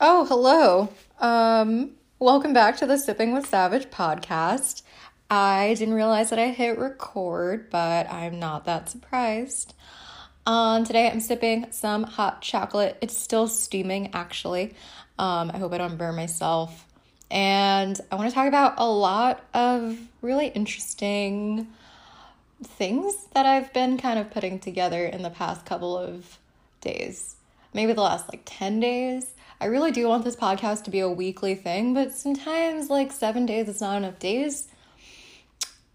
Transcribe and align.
Oh, 0.00 0.26
hello. 0.26 0.90
Um, 1.18 1.90
welcome 2.20 2.52
back 2.52 2.76
to 2.76 2.86
the 2.86 2.96
Sipping 2.96 3.32
with 3.32 3.46
Savage 3.46 3.90
podcast. 3.90 4.82
I 5.28 5.74
didn't 5.76 5.94
realize 5.94 6.30
that 6.30 6.38
I 6.38 6.50
hit 6.50 6.78
record, 6.78 7.68
but 7.68 8.08
I'm 8.08 8.38
not 8.38 8.64
that 8.66 8.88
surprised. 8.88 9.74
Um, 10.46 10.84
today 10.84 11.10
I'm 11.10 11.18
sipping 11.18 11.66
some 11.72 12.04
hot 12.04 12.42
chocolate. 12.42 12.96
It's 13.00 13.18
still 13.18 13.48
steaming, 13.48 14.14
actually. 14.14 14.76
Um, 15.18 15.50
I 15.52 15.58
hope 15.58 15.72
I 15.72 15.78
don't 15.78 15.98
burn 15.98 16.14
myself. 16.14 16.86
And 17.28 18.00
I 18.12 18.14
want 18.14 18.28
to 18.28 18.34
talk 18.36 18.46
about 18.46 18.74
a 18.76 18.88
lot 18.88 19.44
of 19.52 19.98
really 20.22 20.46
interesting 20.46 21.66
things 22.62 23.26
that 23.34 23.46
I've 23.46 23.72
been 23.72 23.98
kind 23.98 24.20
of 24.20 24.30
putting 24.30 24.60
together 24.60 25.04
in 25.04 25.22
the 25.22 25.30
past 25.30 25.66
couple 25.66 25.98
of 25.98 26.38
days. 26.80 27.34
Maybe 27.74 27.94
the 27.94 28.02
last 28.02 28.28
like 28.28 28.42
10 28.44 28.78
days. 28.78 29.34
I 29.60 29.66
really 29.66 29.90
do 29.90 30.06
want 30.06 30.24
this 30.24 30.36
podcast 30.36 30.84
to 30.84 30.90
be 30.90 31.00
a 31.00 31.08
weekly 31.08 31.54
thing, 31.56 31.92
but 31.92 32.12
sometimes 32.12 32.90
like 32.90 33.10
seven 33.10 33.44
days 33.44 33.68
is 33.68 33.80
not 33.80 33.96
enough 33.96 34.18
days 34.18 34.68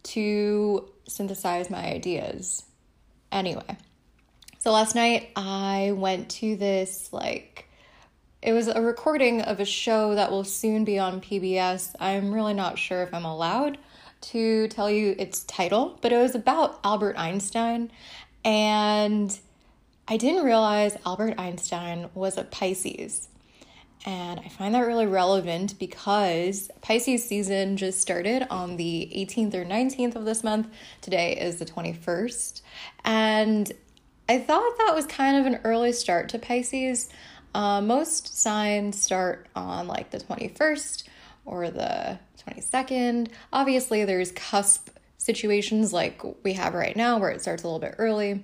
to 0.03 0.89
synthesize 1.07 1.69
my 1.69 1.85
ideas. 1.85 2.63
Anyway, 3.31 3.77
so 4.59 4.71
last 4.71 4.95
night 4.95 5.29
I 5.35 5.93
went 5.95 6.29
to 6.31 6.55
this 6.57 7.11
like 7.13 7.67
it 8.41 8.51
was 8.51 8.67
a 8.67 8.81
recording 8.81 9.41
of 9.41 9.61
a 9.61 9.65
show 9.65 10.15
that 10.15 10.29
will 10.29 10.43
soon 10.43 10.83
be 10.83 10.99
on 10.99 11.21
PBS. 11.21 11.95
I'm 12.01 12.33
really 12.33 12.53
not 12.53 12.77
sure 12.77 13.01
if 13.03 13.13
I'm 13.13 13.23
allowed 13.23 13.77
to 14.19 14.67
tell 14.67 14.91
you 14.91 15.15
its 15.17 15.43
title, 15.45 15.97
but 16.01 16.11
it 16.11 16.17
was 16.17 16.35
about 16.35 16.81
Albert 16.83 17.17
Einstein. 17.17 17.89
And 18.43 19.37
I 20.05 20.17
didn't 20.17 20.43
realize 20.43 20.97
Albert 21.05 21.35
Einstein 21.37 22.09
was 22.13 22.37
a 22.37 22.43
Pisces. 22.43 23.29
And 24.05 24.39
I 24.39 24.49
find 24.49 24.75
that 24.75 24.81
really 24.81 25.05
relevant 25.05 25.79
because 25.79 26.69
Pisces 26.81 27.25
season 27.25 27.77
just 27.77 28.01
started 28.01 28.45
on 28.49 28.75
the 28.75 29.09
18th 29.15 29.53
or 29.53 29.63
19th 29.63 30.15
of 30.15 30.25
this 30.25 30.43
month. 30.43 30.67
Today 31.01 31.37
is 31.37 31.57
the 31.57 31.65
21st. 31.65 32.61
And 33.05 33.71
I 34.27 34.39
thought 34.39 34.77
that 34.79 34.93
was 34.93 35.05
kind 35.05 35.37
of 35.37 35.45
an 35.45 35.61
early 35.63 35.93
start 35.93 36.29
to 36.29 36.39
Pisces. 36.39 37.09
Uh, 37.55 37.81
most 37.81 38.37
signs 38.37 39.01
start 39.01 39.47
on 39.55 39.87
like 39.87 40.09
the 40.09 40.19
21st 40.19 41.03
or 41.45 41.69
the 41.69 42.19
22nd. 42.45 43.29
Obviously, 43.53 44.03
there's 44.03 44.31
cusp 44.31 44.89
situations 45.17 45.93
like 45.93 46.21
we 46.43 46.53
have 46.53 46.73
right 46.73 46.97
now 46.97 47.17
where 47.17 47.29
it 47.29 47.41
starts 47.41 47.63
a 47.63 47.67
little 47.67 47.79
bit 47.79 47.95
early. 47.97 48.43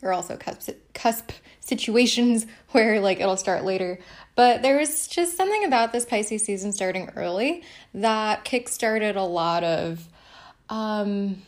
There 0.00 0.10
are 0.10 0.12
also 0.12 0.36
cusp, 0.36 0.70
cusp 0.92 1.32
situations 1.60 2.46
where 2.70 3.00
like 3.00 3.20
it'll 3.20 3.36
start 3.36 3.64
later. 3.64 3.98
But 4.36 4.62
there 4.62 4.78
was 4.78 5.06
just 5.06 5.36
something 5.36 5.64
about 5.64 5.92
this 5.92 6.04
Pisces 6.04 6.44
season 6.44 6.72
starting 6.72 7.10
early 7.16 7.62
that 7.94 8.44
kickstarted 8.44 9.16
a 9.16 9.20
lot 9.20 9.64
of 9.64 10.08
um 10.68 11.42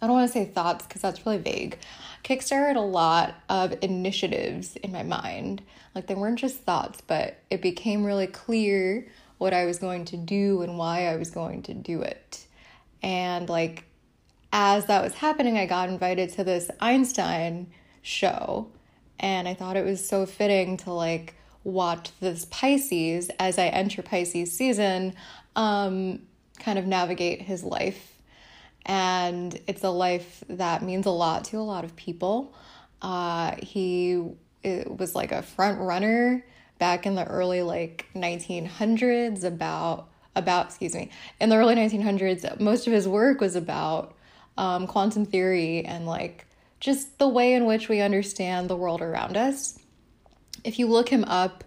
I 0.00 0.06
don't 0.06 0.16
want 0.16 0.26
to 0.26 0.32
say 0.32 0.44
thoughts 0.46 0.84
because 0.84 1.00
that's 1.00 1.24
really 1.24 1.38
vague. 1.38 1.78
Kickstarted 2.24 2.74
a 2.74 2.80
lot 2.80 3.34
of 3.48 3.72
initiatives 3.82 4.74
in 4.76 4.90
my 4.90 5.04
mind. 5.04 5.62
Like 5.94 6.08
they 6.08 6.16
weren't 6.16 6.40
just 6.40 6.58
thoughts, 6.62 7.00
but 7.06 7.38
it 7.50 7.62
became 7.62 8.04
really 8.04 8.26
clear 8.26 9.06
what 9.38 9.52
I 9.52 9.64
was 9.64 9.78
going 9.78 10.04
to 10.06 10.16
do 10.16 10.62
and 10.62 10.76
why 10.76 11.06
I 11.06 11.16
was 11.16 11.30
going 11.30 11.62
to 11.64 11.74
do 11.74 12.02
it. 12.02 12.44
And 13.02 13.48
like 13.48 13.84
as 14.52 14.86
that 14.86 15.02
was 15.02 15.14
happening, 15.14 15.56
I 15.56 15.66
got 15.66 15.88
invited 15.88 16.30
to 16.30 16.44
this 16.44 16.70
Einstein 16.80 17.68
show 18.02 18.68
and 19.18 19.46
I 19.48 19.54
thought 19.54 19.76
it 19.76 19.84
was 19.84 20.06
so 20.06 20.26
fitting 20.26 20.76
to 20.78 20.92
like 20.92 21.34
watch 21.64 22.10
this 22.20 22.44
Pisces 22.46 23.30
as 23.38 23.58
I 23.58 23.66
enter 23.66 24.02
Pisces 24.02 24.52
season 24.52 25.14
um 25.54 26.20
kind 26.58 26.78
of 26.78 26.86
navigate 26.86 27.42
his 27.42 27.64
life. 27.64 28.08
And 28.84 29.58
it's 29.66 29.84
a 29.84 29.90
life 29.90 30.42
that 30.48 30.82
means 30.82 31.06
a 31.06 31.10
lot 31.10 31.44
to 31.46 31.58
a 31.58 31.60
lot 31.62 31.84
of 31.84 31.94
people. 31.94 32.54
Uh, 33.00 33.56
he 33.56 34.24
was 34.64 35.14
like 35.14 35.32
a 35.32 35.42
front 35.42 35.80
runner 35.80 36.44
back 36.78 37.06
in 37.06 37.14
the 37.14 37.24
early 37.24 37.62
like 37.62 38.06
1900s 38.14 39.44
about 39.44 40.08
about 40.34 40.66
excuse 40.66 40.94
me 40.94 41.10
in 41.40 41.48
the 41.48 41.56
early 41.56 41.74
1900s 41.74 42.58
most 42.58 42.86
of 42.86 42.92
his 42.92 43.06
work 43.06 43.40
was 43.40 43.54
about 43.54 44.14
um, 44.56 44.86
quantum 44.86 45.26
theory 45.26 45.84
and 45.84 46.06
like 46.06 46.46
just 46.82 47.18
the 47.18 47.28
way 47.28 47.54
in 47.54 47.64
which 47.64 47.88
we 47.88 48.00
understand 48.00 48.68
the 48.68 48.76
world 48.76 49.00
around 49.00 49.36
us 49.36 49.78
if 50.64 50.78
you 50.78 50.86
look 50.86 51.08
him 51.08 51.24
up 51.24 51.64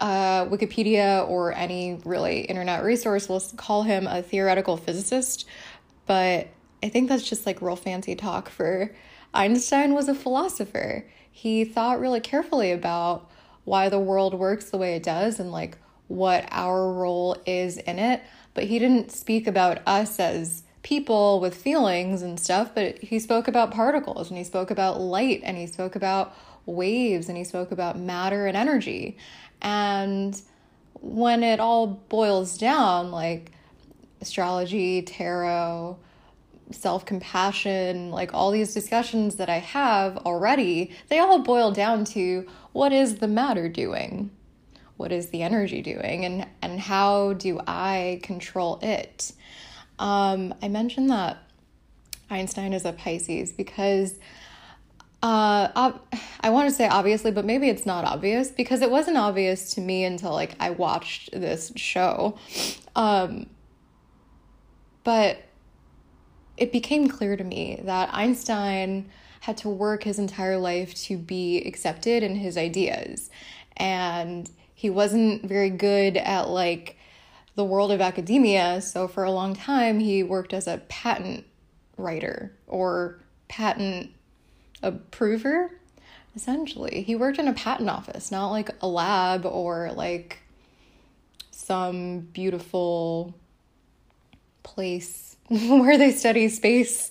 uh, 0.00 0.44
wikipedia 0.46 1.26
or 1.28 1.54
any 1.54 1.98
really 2.04 2.40
internet 2.40 2.84
resource 2.84 3.28
will 3.28 3.40
call 3.56 3.82
him 3.82 4.06
a 4.06 4.22
theoretical 4.22 4.76
physicist 4.76 5.46
but 6.06 6.48
i 6.82 6.88
think 6.88 7.08
that's 7.08 7.28
just 7.28 7.46
like 7.46 7.62
real 7.62 7.76
fancy 7.76 8.14
talk 8.14 8.48
for 8.48 8.94
einstein 9.32 9.94
was 9.94 10.08
a 10.08 10.14
philosopher 10.14 11.04
he 11.30 11.64
thought 11.64 11.98
really 11.98 12.20
carefully 12.20 12.72
about 12.72 13.30
why 13.64 13.88
the 13.88 13.98
world 13.98 14.32
works 14.32 14.70
the 14.70 14.78
way 14.78 14.94
it 14.94 15.02
does 15.02 15.40
and 15.40 15.50
like 15.50 15.76
what 16.08 16.46
our 16.50 16.92
role 16.92 17.36
is 17.46 17.78
in 17.78 17.98
it. 17.98 18.22
But 18.54 18.64
he 18.64 18.78
didn't 18.78 19.12
speak 19.12 19.46
about 19.46 19.80
us 19.86 20.18
as 20.18 20.62
people 20.86 21.40
with 21.40 21.52
feelings 21.52 22.22
and 22.22 22.38
stuff, 22.38 22.72
but 22.72 22.96
he 22.98 23.18
spoke 23.18 23.48
about 23.48 23.72
particles 23.72 24.28
and 24.28 24.38
he 24.38 24.44
spoke 24.44 24.70
about 24.70 25.00
light 25.00 25.40
and 25.42 25.56
he 25.56 25.66
spoke 25.66 25.96
about 25.96 26.32
waves 26.64 27.28
and 27.28 27.36
he 27.36 27.42
spoke 27.42 27.72
about 27.72 27.98
matter 27.98 28.46
and 28.46 28.56
energy. 28.56 29.18
And 29.60 30.40
when 31.00 31.42
it 31.42 31.58
all 31.58 31.88
boils 31.88 32.56
down, 32.56 33.10
like 33.10 33.50
astrology, 34.20 35.02
tarot, 35.02 35.98
self 36.70 37.04
compassion, 37.04 38.12
like 38.12 38.32
all 38.32 38.52
these 38.52 38.72
discussions 38.72 39.34
that 39.36 39.48
I 39.48 39.58
have 39.58 40.18
already, 40.18 40.92
they 41.08 41.18
all 41.18 41.40
boil 41.40 41.72
down 41.72 42.04
to 42.14 42.46
what 42.70 42.92
is 42.92 43.16
the 43.16 43.26
matter 43.26 43.68
doing? 43.68 44.30
What 44.98 45.10
is 45.10 45.30
the 45.30 45.42
energy 45.42 45.82
doing? 45.82 46.24
And, 46.24 46.46
and 46.62 46.78
how 46.78 47.32
do 47.32 47.60
I 47.66 48.20
control 48.22 48.78
it? 48.82 49.32
Um, 49.98 50.54
I 50.62 50.68
mentioned 50.68 51.10
that 51.10 51.38
Einstein 52.30 52.72
is 52.72 52.84
a 52.84 52.92
Pisces 52.92 53.52
because 53.52 54.14
uh, 55.22 55.92
I 56.40 56.50
want 56.50 56.68
to 56.68 56.74
say 56.74 56.86
obviously, 56.88 57.30
but 57.30 57.44
maybe 57.44 57.68
it's 57.68 57.86
not 57.86 58.04
obvious 58.04 58.48
because 58.48 58.82
it 58.82 58.90
wasn't 58.90 59.16
obvious 59.16 59.74
to 59.74 59.80
me 59.80 60.04
until 60.04 60.32
like 60.32 60.54
I 60.60 60.70
watched 60.70 61.32
this 61.32 61.72
show. 61.76 62.38
Um, 62.94 63.46
but 65.04 65.38
it 66.56 66.72
became 66.72 67.08
clear 67.08 67.36
to 67.36 67.44
me 67.44 67.80
that 67.84 68.10
Einstein 68.12 69.08
had 69.40 69.56
to 69.58 69.68
work 69.68 70.02
his 70.02 70.18
entire 70.18 70.58
life 70.58 70.94
to 70.94 71.16
be 71.16 71.58
accepted 71.58 72.22
in 72.22 72.36
his 72.36 72.56
ideas. 72.56 73.30
And 73.76 74.50
he 74.74 74.90
wasn't 74.90 75.44
very 75.44 75.70
good 75.70 76.16
at 76.16 76.48
like 76.48 76.95
the 77.56 77.64
world 77.64 77.90
of 77.90 78.00
academia. 78.00 78.80
So 78.80 79.08
for 79.08 79.24
a 79.24 79.30
long 79.30 79.56
time, 79.56 79.98
he 79.98 80.22
worked 80.22 80.54
as 80.54 80.66
a 80.66 80.78
patent 80.88 81.44
writer 81.96 82.52
or 82.66 83.18
patent 83.48 84.10
approver. 84.82 85.72
Essentially, 86.34 87.02
he 87.02 87.16
worked 87.16 87.38
in 87.38 87.48
a 87.48 87.54
patent 87.54 87.88
office, 87.88 88.30
not 88.30 88.50
like 88.50 88.70
a 88.82 88.86
lab 88.86 89.46
or 89.46 89.90
like 89.92 90.38
some 91.50 92.20
beautiful 92.20 93.34
place 94.62 95.36
where 95.48 95.96
they 95.96 96.12
study 96.12 96.48
space. 96.48 97.10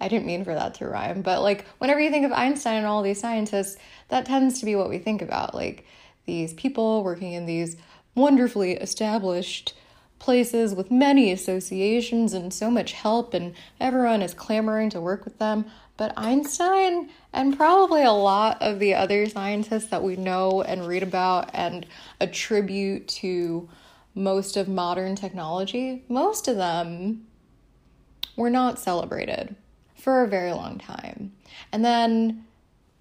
I 0.00 0.08
didn't 0.08 0.26
mean 0.26 0.44
for 0.44 0.54
that 0.54 0.74
to 0.74 0.88
rhyme, 0.88 1.20
but 1.20 1.42
like 1.42 1.66
whenever 1.78 2.00
you 2.00 2.10
think 2.10 2.24
of 2.24 2.32
Einstein 2.32 2.78
and 2.78 2.86
all 2.86 3.02
these 3.02 3.20
scientists, 3.20 3.76
that 4.08 4.24
tends 4.24 4.58
to 4.60 4.64
be 4.64 4.74
what 4.74 4.88
we 4.88 4.98
think 4.98 5.20
about. 5.20 5.54
Like 5.54 5.86
these 6.24 6.54
people 6.54 7.04
working 7.04 7.34
in 7.34 7.44
these 7.44 7.76
wonderfully 8.14 8.72
established 8.72 9.74
places 10.22 10.72
with 10.72 10.88
many 10.88 11.32
associations 11.32 12.32
and 12.32 12.54
so 12.54 12.70
much 12.70 12.92
help, 12.92 13.34
and 13.34 13.54
everyone 13.80 14.22
is 14.22 14.32
clamoring 14.32 14.88
to 14.88 15.00
work 15.00 15.24
with 15.24 15.38
them. 15.38 15.66
But 15.96 16.14
Einstein 16.16 17.10
and 17.32 17.56
probably 17.56 18.04
a 18.04 18.12
lot 18.12 18.62
of 18.62 18.78
the 18.78 18.94
other 18.94 19.28
scientists 19.28 19.88
that 19.88 20.04
we 20.04 20.14
know 20.14 20.62
and 20.62 20.86
read 20.86 21.02
about 21.02 21.50
and 21.52 21.84
attribute 22.20 23.08
to 23.08 23.68
most 24.14 24.56
of 24.56 24.68
modern 24.68 25.16
technology, 25.16 26.04
most 26.08 26.46
of 26.46 26.56
them 26.56 27.26
were 28.36 28.50
not 28.50 28.78
celebrated 28.78 29.56
for 29.96 30.22
a 30.22 30.28
very 30.28 30.52
long 30.52 30.78
time. 30.78 31.32
And 31.72 31.84
then, 31.84 32.44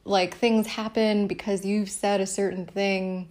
like, 0.05 0.35
things 0.35 0.65
happen 0.65 1.27
because 1.27 1.65
you've 1.65 1.91
said 1.91 2.19
a 2.19 2.25
certain 2.25 2.65
thing 2.65 3.27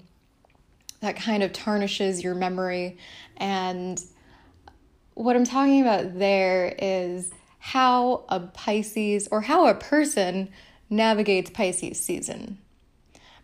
that 1.01 1.17
kind 1.17 1.43
of 1.43 1.53
tarnishes 1.53 2.23
your 2.23 2.35
memory. 2.35 2.99
And 3.41 4.01
what 5.15 5.35
I'm 5.35 5.45
talking 5.45 5.81
about 5.81 6.19
there 6.19 6.75
is 6.79 7.33
how 7.59 8.25
a 8.29 8.41
Pisces 8.41 9.29
or 9.33 9.41
how 9.41 9.67
a 9.67 9.75
person 9.75 10.51
navigates 10.89 11.51
Pisces 11.51 11.99
season. 11.99 12.59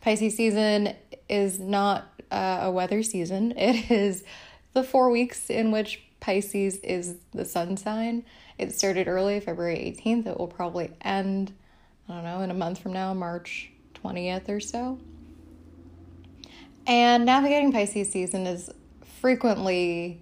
Pisces 0.03 0.37
season 0.37 0.95
is 1.29 1.59
not 1.59 2.13
uh, 2.31 2.61
a 2.63 2.71
weather 2.71 3.03
season, 3.03 3.53
it 3.57 3.91
is 3.91 4.23
the 4.75 4.85
four 4.85 5.11
weeks 5.11 5.51
in 5.51 5.71
which 5.71 6.03
Pisces 6.21 6.77
is 6.79 7.17
the 7.33 7.45
sun 7.45 7.77
sign. 7.77 8.25
It 8.59 8.73
started 8.73 9.07
early, 9.07 9.39
February 9.41 9.77
18th. 9.77 10.27
It 10.27 10.39
will 10.39 10.49
probably 10.49 10.91
end, 11.03 11.53
I 12.09 12.15
don't 12.15 12.25
know, 12.25 12.41
in 12.41 12.51
a 12.51 12.55
month 12.55 12.79
from 12.81 12.93
now, 12.93 13.13
March 13.13 13.71
20th 13.95 14.49
or 14.49 14.61
so. 14.61 14.99
And 16.87 17.27
navigating 17.27 17.73
Pisces 17.73 18.11
season 18.11 18.47
is 18.47 18.71
frequently 19.27 20.21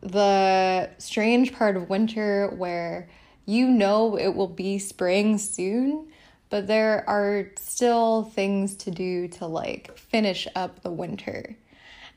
the 0.00 0.90
strange 0.98 1.52
part 1.52 1.76
of 1.76 1.88
winter 1.88 2.52
where 2.56 3.08
you 3.46 3.68
know 3.68 4.18
it 4.18 4.34
will 4.34 4.48
be 4.48 4.76
spring 4.76 5.38
soon, 5.38 6.08
but 6.50 6.66
there 6.66 7.08
are 7.08 7.48
still 7.56 8.24
things 8.24 8.74
to 8.74 8.90
do 8.90 9.28
to 9.28 9.46
like 9.46 9.96
finish 9.96 10.48
up 10.56 10.82
the 10.82 10.90
winter. 10.90 11.56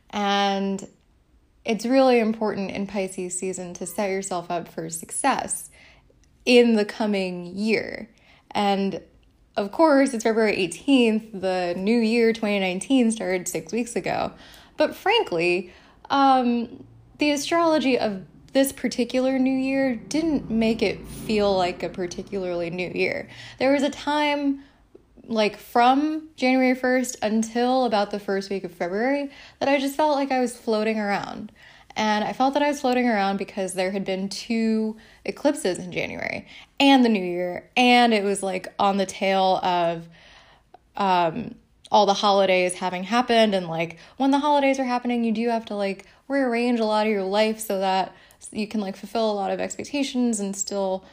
And 0.10 0.88
it's 1.64 1.86
really 1.86 2.18
important 2.18 2.72
in 2.72 2.88
Pisces 2.88 3.38
season 3.38 3.76
to 3.76 3.86
set 3.86 4.10
yourself 4.10 4.50
up 4.50 4.68
for 4.68 4.90
success 4.90 5.70
in 6.46 6.74
the 6.74 6.86
coming 6.86 7.56
year. 7.56 8.10
And 8.50 9.02
of 9.56 9.72
course, 9.72 10.16
it's 10.16 10.24
February 10.24 10.58
18th. 10.58 11.40
The 11.42 11.76
new 11.78 12.00
year 12.00 12.34
2019 12.34 13.12
started 13.12 13.48
six 13.48 13.72
weeks 13.72 13.96
ago. 13.96 14.32
But 14.78 14.96
frankly, 14.96 15.74
um, 16.10 16.86
the 17.18 17.32
astrology 17.32 17.98
of 17.98 18.24
this 18.54 18.72
particular 18.72 19.38
new 19.38 19.56
year 19.56 19.96
didn't 19.96 20.50
make 20.50 20.82
it 20.82 21.06
feel 21.06 21.56
like 21.56 21.84
a 21.84 21.90
particularly 21.90 22.70
new 22.70 22.90
year. 22.90 23.28
There 23.60 23.74
was 23.74 23.84
a 23.84 23.90
time 23.90 24.64
like 25.28 25.58
from 25.58 26.30
January 26.36 26.76
1st 26.76 27.18
until 27.22 27.86
about 27.86 28.12
the 28.12 28.20
first 28.20 28.50
week 28.50 28.64
of 28.64 28.72
February 28.72 29.30
that 29.60 29.68
I 29.68 29.80
just 29.80 29.96
felt 29.96 30.16
like 30.16 30.32
I 30.32 30.40
was 30.40 30.56
floating 30.56 31.00
around. 31.00 31.52
And 31.98 32.24
I 32.24 32.34
felt 32.34 32.54
that 32.54 32.64
I 32.64 32.68
was 32.68 32.82
floating 32.82 33.08
around 33.08 33.38
because 33.38 33.74
there 33.74 33.92
had 33.92 34.04
been 34.04 34.28
two 34.28 34.98
eclipses 35.24 35.80
in 35.80 35.92
January 35.92 36.46
and 36.80 37.06
the 37.06 37.10
new 37.10 37.24
year. 37.24 37.70
And 37.78 38.14
it 38.14 38.24
was 38.24 38.44
like 38.44 38.74
on 38.78 38.98
the 38.98 39.06
tail 39.06 39.60
of 39.64 40.08
um, 40.98 41.56
all 41.92 42.06
the 42.06 42.14
holidays 42.14 42.76
having 42.76 43.04
happened. 43.04 43.54
And 43.54 43.68
like 43.68 43.98
when 44.18 44.32
the 44.32 44.40
holidays 44.40 44.80
are 44.80 44.86
happening, 44.86 45.24
you 45.24 45.32
do 45.32 45.50
have 45.50 45.66
to 45.66 45.76
like 45.76 46.06
rearrange 46.28 46.80
a 46.80 46.86
lot 46.86 47.06
of 47.06 47.12
your 47.12 47.24
life 47.24 47.60
so 47.60 47.80
that 47.80 48.16
you 48.52 48.68
can 48.68 48.82
like 48.82 48.96
fulfill 48.96 49.32
a 49.32 49.34
lot 49.34 49.52
of 49.52 49.60
expectations 49.60 50.40
and 50.40 50.56
still 50.56 51.04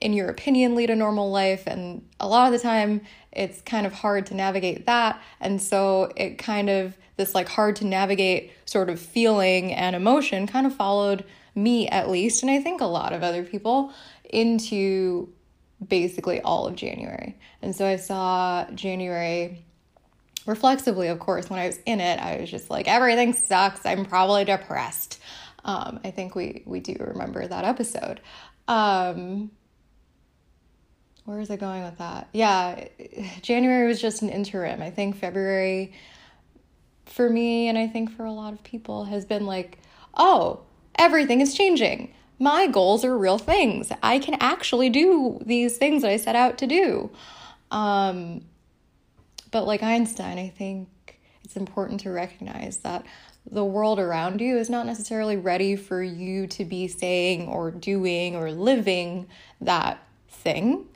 in 0.00 0.12
your 0.14 0.28
opinion 0.28 0.74
lead 0.74 0.88
a 0.88 0.96
normal 0.96 1.30
life 1.30 1.66
and 1.66 2.02
a 2.20 2.26
lot 2.26 2.46
of 2.46 2.52
the 2.52 2.58
time 2.58 3.02
it's 3.32 3.60
kind 3.62 3.86
of 3.86 3.92
hard 3.92 4.24
to 4.24 4.34
navigate 4.34 4.86
that 4.86 5.20
and 5.40 5.60
so 5.60 6.10
it 6.16 6.38
kind 6.38 6.70
of 6.70 6.96
this 7.16 7.34
like 7.34 7.50
hard 7.50 7.76
to 7.76 7.84
navigate 7.84 8.50
sort 8.64 8.88
of 8.88 8.98
feeling 8.98 9.74
and 9.74 9.94
emotion 9.94 10.46
kind 10.46 10.66
of 10.66 10.74
followed 10.74 11.22
me 11.54 11.86
at 11.88 12.08
least 12.08 12.42
and 12.42 12.50
I 12.50 12.60
think 12.60 12.80
a 12.80 12.86
lot 12.86 13.12
of 13.12 13.22
other 13.22 13.44
people 13.44 13.92
into 14.24 15.28
basically 15.86 16.40
all 16.40 16.66
of 16.66 16.76
January. 16.76 17.36
And 17.62 17.74
so 17.74 17.86
I 17.86 17.96
saw 17.96 18.66
January 18.74 19.64
reflexively, 20.50 21.06
of 21.06 21.20
course, 21.20 21.48
when 21.48 21.60
I 21.60 21.66
was 21.66 21.78
in 21.86 22.00
it, 22.00 22.18
I 22.18 22.40
was 22.40 22.50
just 22.50 22.70
like, 22.70 22.88
everything 22.88 23.32
sucks. 23.32 23.86
I'm 23.86 24.04
probably 24.04 24.44
depressed. 24.44 25.20
Um, 25.64 26.00
I 26.04 26.10
think 26.10 26.34
we 26.34 26.62
we 26.66 26.80
do 26.80 26.96
remember 26.98 27.46
that 27.46 27.64
episode. 27.64 28.20
Um, 28.66 29.52
where 31.24 31.38
is 31.38 31.50
it 31.50 31.60
going 31.60 31.84
with 31.84 31.98
that? 31.98 32.28
Yeah, 32.32 32.86
January 33.42 33.86
was 33.86 34.00
just 34.00 34.22
an 34.22 34.28
interim. 34.28 34.82
I 34.82 34.90
think 34.90 35.16
February 35.16 35.92
for 37.06 37.30
me 37.30 37.68
and 37.68 37.78
I 37.78 37.86
think 37.86 38.10
for 38.16 38.24
a 38.24 38.32
lot 38.32 38.52
of 38.52 38.62
people 38.64 39.04
has 39.04 39.24
been 39.24 39.46
like, 39.46 39.78
oh, 40.14 40.60
everything 40.96 41.40
is 41.40 41.54
changing. 41.54 42.12
My 42.38 42.66
goals 42.66 43.04
are 43.04 43.16
real 43.16 43.38
things. 43.38 43.92
I 44.02 44.18
can 44.18 44.36
actually 44.40 44.88
do 44.88 45.40
these 45.44 45.76
things 45.76 46.02
that 46.02 46.10
I 46.10 46.16
set 46.16 46.34
out 46.34 46.58
to 46.58 46.66
do. 46.66 47.10
Um, 47.70 48.42
but 49.50 49.66
like 49.66 49.82
Einstein, 49.82 50.38
I 50.38 50.48
think 50.48 50.88
it's 51.44 51.56
important 51.56 52.00
to 52.00 52.10
recognize 52.10 52.78
that 52.78 53.04
the 53.50 53.64
world 53.64 53.98
around 53.98 54.40
you 54.40 54.58
is 54.58 54.70
not 54.70 54.86
necessarily 54.86 55.36
ready 55.36 55.76
for 55.76 56.02
you 56.02 56.46
to 56.46 56.64
be 56.64 56.86
saying 56.88 57.48
or 57.48 57.70
doing 57.70 58.36
or 58.36 58.50
living 58.50 59.26
that 59.60 59.98
thing. 60.28 60.86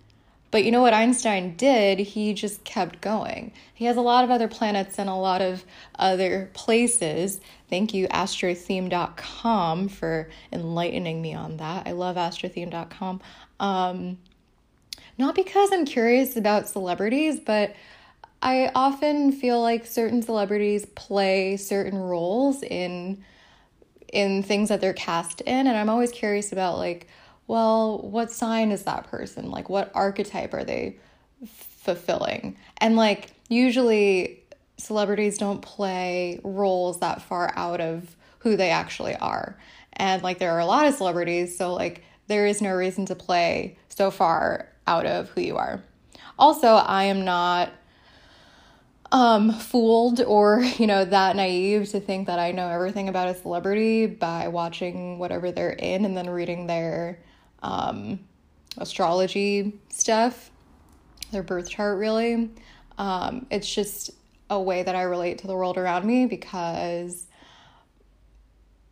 But 0.50 0.62
you 0.62 0.70
know 0.70 0.82
what 0.82 0.94
Einstein 0.94 1.56
did? 1.56 1.98
He 1.98 2.32
just 2.32 2.62
kept 2.62 3.00
going. 3.00 3.52
He 3.74 3.86
has 3.86 3.96
a 3.96 4.00
lot 4.00 4.22
of 4.22 4.30
other 4.30 4.46
planets 4.46 5.00
and 5.00 5.10
a 5.10 5.14
lot 5.14 5.42
of 5.42 5.64
other 5.98 6.48
places. 6.54 7.40
Thank 7.68 7.92
you, 7.92 8.06
astrotheme.com, 8.06 9.88
for 9.88 10.30
enlightening 10.52 11.20
me 11.20 11.34
on 11.34 11.56
that. 11.56 11.88
I 11.88 11.92
love 11.92 12.14
astrotheme.com. 12.14 13.20
Um, 13.58 14.18
not 15.18 15.34
because 15.34 15.72
I'm 15.72 15.86
curious 15.86 16.36
about 16.36 16.68
celebrities, 16.68 17.40
but 17.40 17.74
I 18.44 18.70
often 18.75 19.32
feel 19.32 19.62
like 19.62 19.87
certain 19.87 20.20
celebrities 20.20 20.85
play 20.94 21.56
certain 21.56 21.99
roles 21.99 22.62
in 22.62 23.25
in 24.12 24.43
things 24.44 24.69
that 24.69 24.81
they're 24.81 24.93
cast 24.93 25.41
in 25.41 25.67
and 25.67 25.76
I'm 25.76 25.88
always 25.88 26.12
curious 26.12 26.52
about 26.52 26.76
like 26.76 27.08
well 27.46 27.99
what 27.99 28.31
sign 28.31 28.70
is 28.70 28.82
that 28.82 29.11
person? 29.11 29.50
Like 29.50 29.70
what 29.70 29.91
archetype 29.94 30.52
are 30.52 30.62
they 30.62 30.99
fulfilling? 31.46 32.58
And 32.76 32.96
like 32.96 33.32
usually 33.49 34.43
celebrities 34.76 35.38
don't 35.38 35.62
play 35.62 36.38
roles 36.44 37.00
that 37.00 37.23
far 37.23 37.50
out 37.56 37.81
of 37.81 38.14
who 38.40 38.56
they 38.56 38.69
actually 38.69 39.17
are. 39.17 39.58
And 39.94 40.23
like 40.23 40.38
there 40.38 40.52
are 40.52 40.61
a 40.61 40.67
lot 40.67 40.87
of 40.87 40.94
celebrities 40.94 41.56
so 41.56 41.73
like 41.73 42.05
there 42.26 42.47
is 42.47 42.61
no 42.61 42.75
reason 42.75 43.06
to 43.06 43.14
play 43.14 43.79
so 43.88 44.11
far 44.11 44.69
out 44.87 45.06
of 45.06 45.31
who 45.31 45.40
you 45.40 45.56
are. 45.56 45.82
Also 46.38 46.69
i 46.69 47.05
am 47.05 47.25
not 47.25 47.70
um, 49.14 49.52
fooled 49.52 50.20
or, 50.20 50.61
you 50.78 50.87
know, 50.87 51.05
that 51.05 51.37
naive 51.37 51.88
to 51.90 52.00
think 52.00 52.26
that 52.26 52.38
I 52.38 52.50
know 52.50 52.69
everything 52.69 53.08
about 53.08 53.28
a 53.28 53.34
celebrity 53.34 54.06
by 54.06 54.49
watching 54.49 55.19
whatever 55.19 55.52
they're 55.52 55.70
in 55.70 56.05
and 56.05 56.16
then 56.16 56.28
reading 56.28 56.66
their 56.66 57.20
um, 57.62 58.19
astrology 58.76 59.78
stuff, 59.88 60.50
their 61.31 61.44
birth 61.44 61.71
chart, 61.71 61.99
really. 61.99 62.50
Um, 62.99 63.47
it's 63.50 63.73
just 63.73 64.11
a 64.50 64.61
way 64.61 64.83
that 64.83 64.97
I 64.97 65.02
relate 65.02 65.38
to 65.38 65.47
the 65.47 65.54
world 65.54 65.78
around 65.78 66.04
me 66.04 66.26
because, 66.26 67.28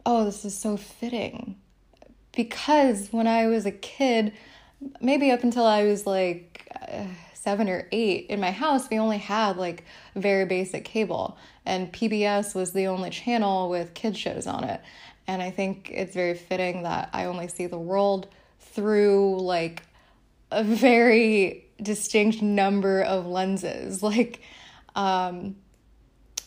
oh, 0.07 0.25
this 0.25 0.45
is 0.45 0.57
so 0.57 0.77
fitting. 0.77 1.57
Because 2.35 3.09
when 3.11 3.27
I 3.27 3.49
was 3.49 3.67
a 3.67 3.73
kid, 3.73 4.33
maybe 5.01 5.33
up 5.33 5.43
until 5.43 5.67
I 5.67 5.85
was 5.85 6.07
like, 6.07 6.69
uh, 6.81 7.07
seven 7.43 7.69
or 7.69 7.89
eight 7.91 8.27
in 8.29 8.39
my 8.39 8.53
house 8.53 8.89
we 8.89 9.01
only 9.01 9.19
had 9.19 9.57
like 9.57 9.85
very 10.15 10.45
basic 10.45 10.85
cable. 10.85 11.37
And 11.67 11.93
pbs 11.93 12.55
was 12.55 12.73
the 12.73 12.87
only 12.87 13.11
channel 13.11 13.69
with 13.69 13.95
kids 13.95 14.17
shows 14.17 14.47
on 14.47 14.63
it. 14.63 14.81
And 15.27 15.43
i 15.43 15.51
think 15.51 15.91
it's 15.93 16.15
very 16.15 16.35
fitting 16.35 16.85
that 16.85 17.11
i 17.13 17.25
only 17.25 17.49
see 17.49 17.67
the 17.67 17.79
world 17.79 18.29
through 18.61 19.41
like 19.41 19.83
a 20.53 20.63
very 20.63 21.67
distinct 21.83 22.43
number 22.43 23.03
of 23.03 23.27
lenses. 23.27 24.03
Like 24.13 24.41
um 24.95 25.57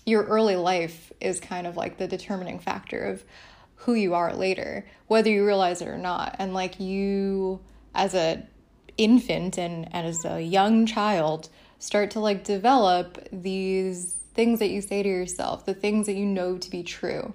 your 0.05 0.23
early 0.23 0.55
life 0.55 1.11
is 1.19 1.39
kind 1.39 1.67
of 1.67 1.75
like 1.75 1.97
the 1.97 2.07
determining 2.07 2.59
factor 2.59 3.03
of 3.03 3.23
who 3.75 3.95
you 3.95 4.13
are 4.13 4.33
later 4.33 4.85
whether 5.07 5.29
you 5.29 5.45
realize 5.45 5.81
it 5.81 5.89
or 5.89 5.97
not. 5.97 6.37
And 6.39 6.53
like 6.53 6.79
you 6.79 7.59
as 7.93 8.13
a 8.13 8.47
infant 8.97 9.57
and, 9.57 9.87
and 9.93 10.07
as 10.07 10.25
a 10.25 10.41
young 10.41 10.85
child 10.85 11.49
start 11.79 12.11
to 12.11 12.19
like 12.19 12.43
develop 12.43 13.27
these 13.31 14.13
things 14.33 14.59
that 14.59 14.69
you 14.69 14.81
say 14.81 15.03
to 15.03 15.09
yourself, 15.09 15.65
the 15.65 15.73
things 15.73 16.07
that 16.07 16.15
you 16.15 16.25
know 16.25 16.57
to 16.57 16.69
be 16.69 16.83
true. 16.83 17.33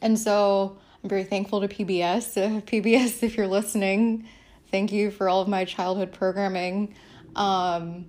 And 0.00 0.18
so 0.18 0.78
I'm 1.02 1.10
very 1.10 1.24
thankful 1.24 1.60
to 1.60 1.68
PBS. 1.68 2.36
Uh, 2.36 2.60
PBS, 2.66 3.22
if 3.22 3.36
you're 3.36 3.46
listening, 3.46 4.26
thank 4.70 4.92
you 4.92 5.10
for 5.10 5.28
all 5.28 5.40
of 5.42 5.48
my 5.48 5.64
childhood 5.64 6.12
programming. 6.12 6.94
Um, 7.36 8.06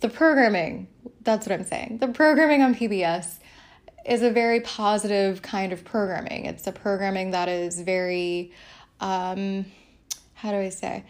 the 0.00 0.08
programming, 0.08 0.88
that's 1.22 1.46
what 1.46 1.58
I'm 1.58 1.64
saying. 1.64 1.98
The 1.98 2.08
programming 2.08 2.62
on 2.62 2.74
PBS 2.74 3.38
is 4.06 4.22
a 4.22 4.30
very 4.30 4.60
positive 4.60 5.40
kind 5.42 5.72
of 5.72 5.84
programming. 5.84 6.44
It's 6.44 6.66
a 6.66 6.72
programming 6.72 7.30
that 7.30 7.48
is 7.48 7.80
very, 7.80 8.52
um, 9.00 9.64
how 10.34 10.50
do 10.50 10.58
I 10.58 10.68
say? 10.68 11.04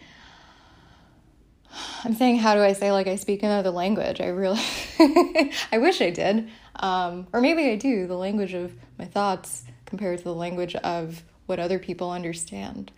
I'm 2.03 2.13
saying, 2.13 2.37
how 2.37 2.55
do 2.55 2.61
I 2.61 2.73
say 2.73 2.91
like 2.91 3.07
I 3.07 3.15
speak 3.15 3.43
another 3.43 3.71
language? 3.71 4.21
I 4.21 4.27
really, 4.27 4.61
I 5.71 5.77
wish 5.77 6.01
I 6.01 6.09
did. 6.09 6.49
Um, 6.75 7.27
or 7.33 7.41
maybe 7.41 7.69
I 7.69 7.75
do, 7.75 8.07
the 8.07 8.17
language 8.17 8.53
of 8.53 8.73
my 8.97 9.05
thoughts 9.05 9.63
compared 9.85 10.19
to 10.19 10.23
the 10.23 10.33
language 10.33 10.75
of 10.75 11.23
what 11.45 11.59
other 11.59 11.79
people 11.79 12.11
understand. 12.11 12.91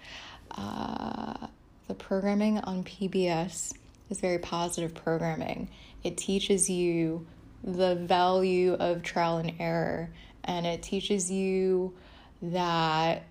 Uh, 0.51 1.47
the 1.87 1.93
programming 1.93 2.59
on 2.59 2.83
PBS 2.83 3.73
is 4.09 4.19
very 4.19 4.39
positive 4.39 4.93
programming. 4.93 5.69
It 6.03 6.17
teaches 6.17 6.69
you 6.69 7.25
the 7.63 7.95
value 7.95 8.73
of 8.73 9.03
trial 9.03 9.37
and 9.37 9.53
error, 9.59 10.09
and 10.43 10.65
it 10.65 10.81
teaches 10.81 11.29
you 11.29 11.93
that 12.41 13.23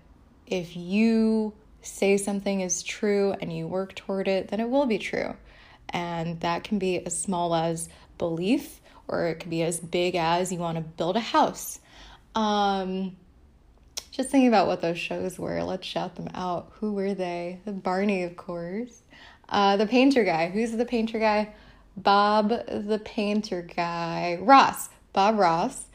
if 0.45 0.75
you 0.75 1.53
say 1.87 2.17
something 2.17 2.61
is 2.61 2.83
true 2.83 3.35
and 3.41 3.51
you 3.55 3.67
work 3.67 3.95
toward 3.95 4.27
it, 4.27 4.49
then 4.49 4.59
it 4.59 4.69
will 4.69 4.85
be 4.85 4.97
true. 4.97 5.35
And 5.89 6.39
that 6.41 6.63
can 6.63 6.79
be 6.79 7.05
as 7.05 7.17
small 7.17 7.55
as 7.55 7.89
belief, 8.17 8.81
or 9.07 9.27
it 9.27 9.39
could 9.39 9.49
be 9.49 9.63
as 9.63 9.79
big 9.79 10.15
as 10.15 10.51
you 10.51 10.59
want 10.59 10.77
to 10.77 10.83
build 10.83 11.15
a 11.15 11.21
house. 11.21 11.79
Um, 12.35 13.15
just 14.11 14.29
thinking 14.29 14.47
about 14.47 14.67
what 14.67 14.81
those 14.81 14.97
shows 14.97 15.39
were. 15.39 15.63
Let's 15.63 15.85
shout 15.85 16.15
them 16.15 16.29
out. 16.33 16.71
Who 16.79 16.93
were 16.93 17.13
they? 17.13 17.59
Barney, 17.65 18.23
of 18.23 18.35
course. 18.35 19.01
Uh, 19.47 19.77
the 19.77 19.87
painter 19.87 20.23
guy. 20.23 20.49
Who's 20.49 20.71
the 20.71 20.85
painter 20.85 21.19
guy? 21.19 21.53
Bob 21.95 22.49
the 22.49 23.01
painter 23.03 23.61
guy. 23.61 24.37
Ross. 24.41 24.89
Bob 25.13 25.39
Ross. 25.39 25.85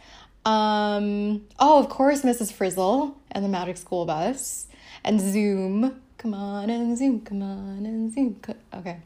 Um, 0.44 1.42
oh, 1.58 1.78
of 1.78 1.88
course, 1.88 2.22
Mrs. 2.22 2.52
Frizzle 2.52 3.16
and 3.30 3.44
the 3.44 3.48
Magic 3.48 3.76
School 3.76 4.04
Bus. 4.04 4.66
And 5.04 5.20
Zoom. 5.20 6.00
Come 6.18 6.34
on 6.34 6.70
and 6.70 6.96
Zoom. 6.96 7.20
Come 7.22 7.42
on 7.42 7.84
and 7.84 8.12
Zoom. 8.12 8.40
Okay. 8.74 9.00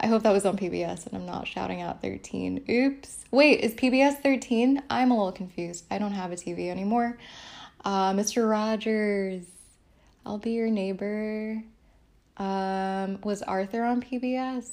I 0.00 0.06
hope 0.06 0.22
that 0.22 0.32
was 0.32 0.46
on 0.46 0.56
PBS 0.56 1.06
and 1.06 1.16
I'm 1.16 1.26
not 1.26 1.48
shouting 1.48 1.82
out 1.82 2.02
13. 2.02 2.64
Oops. 2.70 3.24
Wait, 3.30 3.60
is 3.60 3.74
PBS 3.74 4.22
13? 4.22 4.82
I'm 4.88 5.10
a 5.10 5.16
little 5.16 5.32
confused. 5.32 5.84
I 5.90 5.98
don't 5.98 6.12
have 6.12 6.30
a 6.30 6.36
TV 6.36 6.70
anymore. 6.70 7.18
Uh, 7.84 8.12
Mr. 8.12 8.48
Rogers. 8.48 9.44
I'll 10.24 10.38
be 10.38 10.52
your 10.52 10.68
neighbor. 10.68 11.62
Um, 12.36 13.20
was 13.22 13.42
Arthur 13.42 13.82
on 13.82 14.02
PBS? 14.02 14.70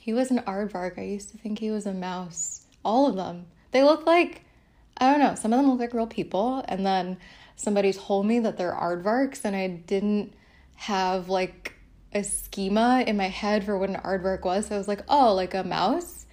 He 0.00 0.12
was 0.12 0.30
an 0.30 0.40
aardvark. 0.40 0.98
I 0.98 1.04
used 1.04 1.30
to 1.30 1.38
think 1.38 1.58
he 1.58 1.70
was 1.70 1.86
a 1.86 1.94
mouse. 1.94 2.66
All 2.84 3.06
of 3.06 3.16
them. 3.16 3.46
They 3.70 3.82
look 3.82 4.06
like, 4.06 4.42
I 4.98 5.10
don't 5.10 5.20
know, 5.20 5.34
some 5.34 5.52
of 5.52 5.58
them 5.58 5.70
look 5.70 5.80
like 5.80 5.94
real 5.94 6.06
people. 6.06 6.62
And 6.68 6.84
then 6.84 7.16
somebody 7.56 7.92
told 7.92 8.26
me 8.26 8.40
that 8.40 8.56
they're 8.56 8.72
aardvarks, 8.72 9.44
and 9.44 9.54
I 9.54 9.68
didn't 9.68 10.34
have 10.76 11.28
like 11.28 11.74
a 12.12 12.22
schema 12.22 13.04
in 13.06 13.16
my 13.16 13.28
head 13.28 13.64
for 13.64 13.76
what 13.78 13.88
an 13.88 13.96
aardvark 13.96 14.44
was. 14.44 14.66
So 14.66 14.74
I 14.74 14.78
was 14.78 14.88
like, 14.88 15.02
oh, 15.08 15.34
like 15.34 15.54
a 15.54 15.64
mouse? 15.64 16.26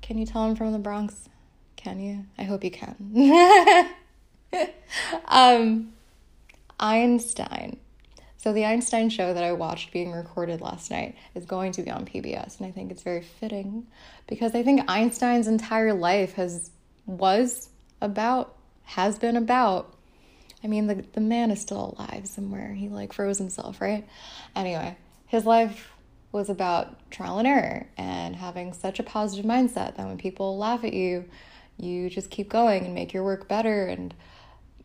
Can 0.00 0.18
you 0.18 0.26
tell 0.26 0.42
I'm 0.42 0.56
from 0.56 0.72
the 0.72 0.78
Bronx? 0.78 1.28
Can 1.76 2.00
you? 2.00 2.26
I 2.38 2.44
hope 2.44 2.64
you 2.64 2.70
can. 2.70 3.88
um, 5.26 5.92
Einstein. 6.78 7.78
So, 8.36 8.52
the 8.52 8.64
Einstein 8.64 9.08
show 9.08 9.32
that 9.34 9.44
I 9.44 9.52
watched 9.52 9.92
being 9.92 10.10
recorded 10.10 10.60
last 10.60 10.90
night 10.90 11.14
is 11.36 11.44
going 11.44 11.70
to 11.72 11.82
be 11.82 11.92
on 11.92 12.04
PBS, 12.04 12.58
and 12.58 12.66
I 12.66 12.72
think 12.72 12.90
it's 12.90 13.02
very 13.02 13.22
fitting 13.22 13.86
because 14.26 14.56
I 14.56 14.64
think 14.64 14.90
Einstein's 14.90 15.46
entire 15.46 15.94
life 15.94 16.34
has 16.34 16.72
was 17.06 17.68
about 18.00 18.56
has 18.84 19.18
been 19.18 19.36
about 19.36 19.91
I 20.62 20.66
mean 20.66 20.86
the 20.86 21.04
the 21.12 21.20
man 21.20 21.50
is 21.50 21.60
still 21.60 21.96
alive 21.98 22.26
somewhere. 22.26 22.72
He 22.72 22.88
like 22.88 23.12
froze 23.12 23.38
himself, 23.38 23.80
right? 23.80 24.06
Anyway, 24.54 24.96
his 25.26 25.44
life 25.44 25.92
was 26.30 26.48
about 26.48 27.10
trial 27.10 27.38
and 27.38 27.46
error 27.46 27.86
and 27.98 28.34
having 28.34 28.72
such 28.72 28.98
a 28.98 29.02
positive 29.02 29.44
mindset 29.44 29.96
that 29.96 30.06
when 30.06 30.16
people 30.16 30.56
laugh 30.56 30.82
at 30.82 30.94
you, 30.94 31.26
you 31.76 32.08
just 32.08 32.30
keep 32.30 32.48
going 32.48 32.86
and 32.86 32.94
make 32.94 33.12
your 33.12 33.22
work 33.22 33.48
better 33.48 33.86
and 33.86 34.14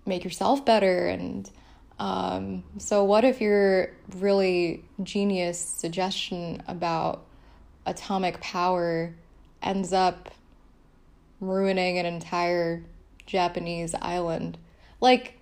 make 0.05 0.23
yourself 0.23 0.65
better 0.65 1.07
and 1.07 1.49
um, 1.99 2.63
so, 2.77 3.03
what 3.03 3.23
if 3.23 3.41
your 3.41 3.91
really 4.17 4.83
genius 5.01 5.59
suggestion 5.59 6.61
about 6.67 7.25
atomic 7.85 8.39
power 8.39 9.15
ends 9.63 9.93
up 9.93 10.29
ruining 11.39 11.97
an 11.97 12.05
entire 12.05 12.83
Japanese 13.25 13.95
island? 13.95 14.57
Like, 15.01 15.36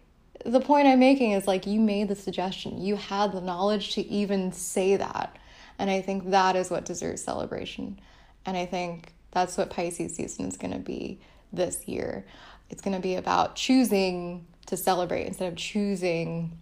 the 0.46 0.60
point 0.60 0.88
I'm 0.88 1.00
making 1.00 1.32
is 1.32 1.48
like, 1.48 1.66
you 1.66 1.80
made 1.80 2.08
the 2.08 2.16
suggestion, 2.16 2.82
you 2.82 2.96
had 2.96 3.32
the 3.32 3.42
knowledge 3.42 3.96
to 3.96 4.02
even 4.08 4.52
say 4.52 4.96
that. 4.96 5.38
And 5.80 5.90
I 5.90 6.02
think 6.02 6.30
that 6.32 6.56
is 6.56 6.70
what 6.70 6.86
deserves 6.86 7.24
celebration. 7.24 8.00
And 8.46 8.56
I 8.56 8.66
think 8.66 9.14
that's 9.32 9.58
what 9.58 9.70
Pisces 9.70 10.16
season 10.16 10.46
is 10.46 10.56
going 10.56 10.74
to 10.74 10.80
be 10.80 11.20
this 11.52 11.88
year. 11.88 12.26
It's 12.70 12.82
going 12.82 12.96
to 12.96 13.02
be 13.02 13.16
about 13.16 13.56
choosing 13.56 14.46
to 14.68 14.78
celebrate 14.78 15.28
instead 15.28 15.52
of 15.52 15.58
choosing 15.58 16.58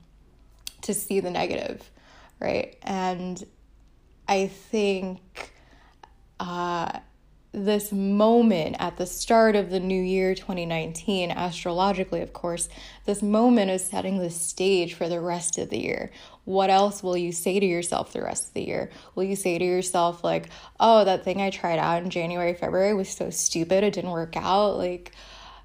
to 0.81 0.93
see 0.93 1.19
the 1.19 1.29
negative, 1.29 1.89
right? 2.39 2.77
And 2.81 3.43
I 4.27 4.47
think 4.47 5.53
uh, 6.39 6.99
this 7.53 7.91
moment 7.91 8.75
at 8.79 8.97
the 8.97 9.05
start 9.05 9.55
of 9.55 9.69
the 9.69 9.79
new 9.79 10.01
year 10.01 10.33
2019, 10.33 11.29
astrologically, 11.29 12.21
of 12.21 12.33
course, 12.33 12.67
this 13.05 13.21
moment 13.21 13.69
is 13.69 13.85
setting 13.85 14.17
the 14.17 14.31
stage 14.31 14.95
for 14.95 15.07
the 15.07 15.21
rest 15.21 15.59
of 15.59 15.69
the 15.69 15.79
year. 15.79 16.11
What 16.45 16.71
else 16.71 17.03
will 17.03 17.15
you 17.15 17.31
say 17.31 17.59
to 17.59 17.65
yourself 17.65 18.11
the 18.11 18.23
rest 18.23 18.47
of 18.47 18.53
the 18.55 18.65
year? 18.65 18.89
Will 19.13 19.23
you 19.23 19.35
say 19.35 19.59
to 19.59 19.63
yourself, 19.63 20.23
like, 20.23 20.49
oh, 20.79 21.05
that 21.05 21.23
thing 21.23 21.41
I 21.41 21.51
tried 21.51 21.77
out 21.77 22.01
in 22.01 22.09
January, 22.09 22.55
February 22.55 22.95
was 22.95 23.09
so 23.09 23.29
stupid, 23.29 23.83
it 23.83 23.93
didn't 23.93 24.09
work 24.09 24.35
out? 24.35 24.77
Like, 24.77 25.11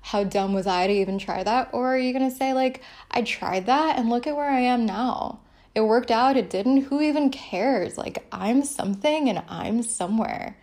how 0.03 0.25
dumb 0.25 0.53
was 0.53 0.67
I 0.67 0.87
to 0.87 0.93
even 0.93 1.19
try 1.19 1.43
that? 1.43 1.71
Or 1.73 1.95
are 1.95 1.99
you 1.99 2.13
to 2.19 2.31
say, 2.31 2.53
like, 2.53 2.83
I 3.11 3.23
tried 3.23 3.67
that 3.67 3.99
and 3.99 4.11
look 4.11 4.27
at 4.27 4.37
where 4.37 4.51
I 4.51 4.61
am 4.61 4.85
now? 4.85 5.41
It 5.75 5.81
worked 5.83 6.11
out, 6.11 6.37
it 6.37 6.51
didn't. 6.51 6.85
Who 6.85 7.01
even 7.01 7.31
cares? 7.31 7.97
Like, 7.97 8.27
I'm 8.31 8.63
something 8.63 9.29
and 9.29 9.43
I'm 9.49 9.83
somewhere. 9.83 10.57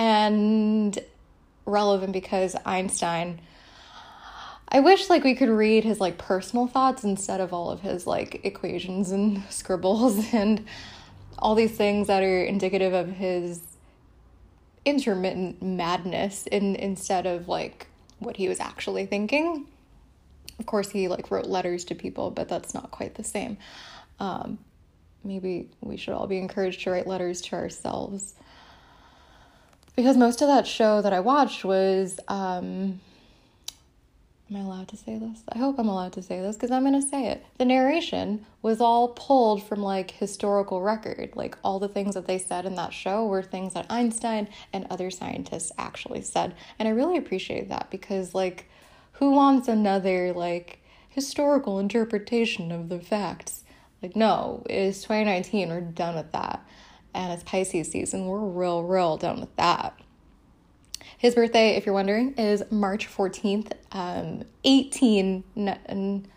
And 0.00 0.98
relevant 1.66 2.12
because 2.12 2.56
Einstein. 2.64 3.40
I 4.68 4.80
wish 4.80 5.10
like 5.10 5.24
we 5.24 5.34
could 5.34 5.48
read 5.48 5.84
his 5.84 6.00
like 6.00 6.16
personal 6.16 6.66
thoughts 6.66 7.04
instead 7.04 7.40
of 7.40 7.52
all 7.52 7.70
of 7.70 7.80
his 7.80 8.06
like 8.06 8.40
equations 8.44 9.10
and 9.10 9.42
scribbles 9.50 10.32
and 10.32 10.64
all 11.38 11.54
these 11.54 11.76
things 11.76 12.06
that 12.06 12.22
are 12.22 12.44
indicative 12.44 12.92
of 12.92 13.08
his 13.08 13.60
intermittent 14.84 15.60
madness 15.60 16.46
in 16.46 16.76
instead 16.76 17.26
of 17.26 17.48
like 17.48 17.86
what 18.20 18.36
he 18.36 18.48
was 18.48 18.60
actually 18.60 19.06
thinking. 19.06 19.66
Of 20.58 20.66
course, 20.66 20.90
he 20.90 21.08
like 21.08 21.30
wrote 21.30 21.46
letters 21.46 21.84
to 21.86 21.94
people, 21.94 22.30
but 22.30 22.48
that's 22.48 22.74
not 22.74 22.90
quite 22.90 23.14
the 23.16 23.24
same. 23.24 23.56
Um, 24.18 24.58
maybe 25.24 25.68
we 25.80 25.96
should 25.96 26.14
all 26.14 26.26
be 26.26 26.38
encouraged 26.38 26.82
to 26.82 26.90
write 26.90 27.06
letters 27.06 27.40
to 27.42 27.56
ourselves. 27.56 28.34
Because 29.96 30.16
most 30.16 30.40
of 30.40 30.48
that 30.48 30.66
show 30.66 31.02
that 31.02 31.12
I 31.12 31.20
watched 31.20 31.64
was 31.64 32.18
um, 32.28 33.00
Am 34.50 34.56
I 34.56 34.60
allowed 34.60 34.88
to 34.88 34.96
say 34.96 35.16
this? 35.16 35.44
I 35.48 35.58
hope 35.58 35.78
I'm 35.78 35.88
allowed 35.88 36.14
to 36.14 36.22
say 36.22 36.40
this 36.40 36.56
because 36.56 36.72
I'm 36.72 36.82
going 36.82 37.00
to 37.00 37.08
say 37.08 37.28
it. 37.28 37.44
The 37.58 37.64
narration 37.64 38.44
was 38.62 38.80
all 38.80 39.08
pulled 39.08 39.62
from 39.62 39.80
like 39.80 40.10
historical 40.10 40.82
record. 40.82 41.30
Like 41.36 41.56
all 41.62 41.78
the 41.78 41.86
things 41.86 42.16
that 42.16 42.26
they 42.26 42.38
said 42.38 42.66
in 42.66 42.74
that 42.74 42.92
show 42.92 43.24
were 43.26 43.44
things 43.44 43.74
that 43.74 43.86
Einstein 43.88 44.48
and 44.72 44.88
other 44.90 45.08
scientists 45.08 45.70
actually 45.78 46.22
said. 46.22 46.56
And 46.80 46.88
I 46.88 46.90
really 46.90 47.16
appreciate 47.16 47.68
that 47.68 47.92
because 47.92 48.34
like 48.34 48.68
who 49.12 49.30
wants 49.30 49.68
another 49.68 50.32
like 50.32 50.82
historical 51.08 51.78
interpretation 51.78 52.72
of 52.72 52.88
the 52.88 52.98
facts? 52.98 53.62
Like 54.02 54.16
no, 54.16 54.66
it's 54.68 55.02
2019, 55.02 55.68
we're 55.68 55.80
done 55.80 56.16
with 56.16 56.32
that. 56.32 56.66
And 57.14 57.32
it's 57.32 57.42
Pisces 57.42 57.90
season, 57.90 58.26
we're 58.26 58.38
real 58.38 58.82
real 58.82 59.16
done 59.16 59.40
with 59.40 59.54
that. 59.56 59.98
His 61.18 61.34
birthday, 61.34 61.76
if 61.76 61.84
you're 61.84 61.94
wondering, 61.94 62.32
is 62.34 62.62
March 62.70 63.06
14th, 63.06 63.72
um, 63.92 64.44
18, 64.64 65.44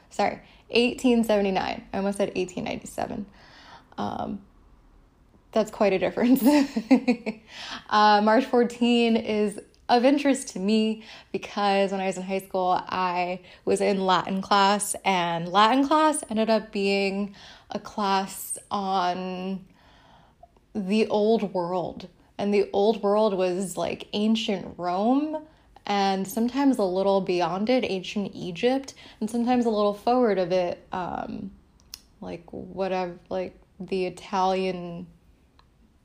sorry, 0.09 0.41
1879. 0.69 1.83
I 1.93 1.97
almost 1.97 2.17
said 2.17 2.29
1897. 2.35 3.25
Um, 3.97 4.41
that's 5.53 5.71
quite 5.71 5.93
a 5.93 5.99
difference. 5.99 6.43
uh, 7.89 8.21
March 8.21 8.45
14 8.45 9.15
is 9.15 9.59
of 9.87 10.03
interest 10.03 10.49
to 10.49 10.59
me 10.59 11.03
because 11.31 11.91
when 11.91 12.01
I 12.01 12.07
was 12.07 12.17
in 12.17 12.23
high 12.23 12.39
school, 12.39 12.81
I 12.87 13.41
was 13.63 13.79
in 13.79 14.05
Latin 14.05 14.41
class, 14.41 14.95
and 15.05 15.47
Latin 15.47 15.87
class 15.87 16.23
ended 16.29 16.49
up 16.49 16.71
being 16.71 17.35
a 17.69 17.79
class 17.79 18.57
on 18.71 19.65
the 20.73 21.07
old 21.07 21.53
world 21.53 22.07
and 22.37 22.53
the 22.53 22.69
old 22.73 23.01
world 23.03 23.33
was 23.35 23.77
like 23.77 24.07
ancient 24.13 24.75
Rome 24.77 25.45
and 25.85 26.27
sometimes 26.27 26.77
a 26.77 26.83
little 26.83 27.21
beyond 27.21 27.69
it, 27.69 27.83
ancient 27.83 28.31
Egypt, 28.33 28.93
and 29.19 29.29
sometimes 29.29 29.65
a 29.65 29.69
little 29.69 29.93
forward 29.93 30.39
of 30.39 30.51
it, 30.51 30.85
um, 30.91 31.51
like 32.21 32.43
whatever, 32.51 33.17
like 33.29 33.55
the 33.79 34.05
Italian 34.05 35.07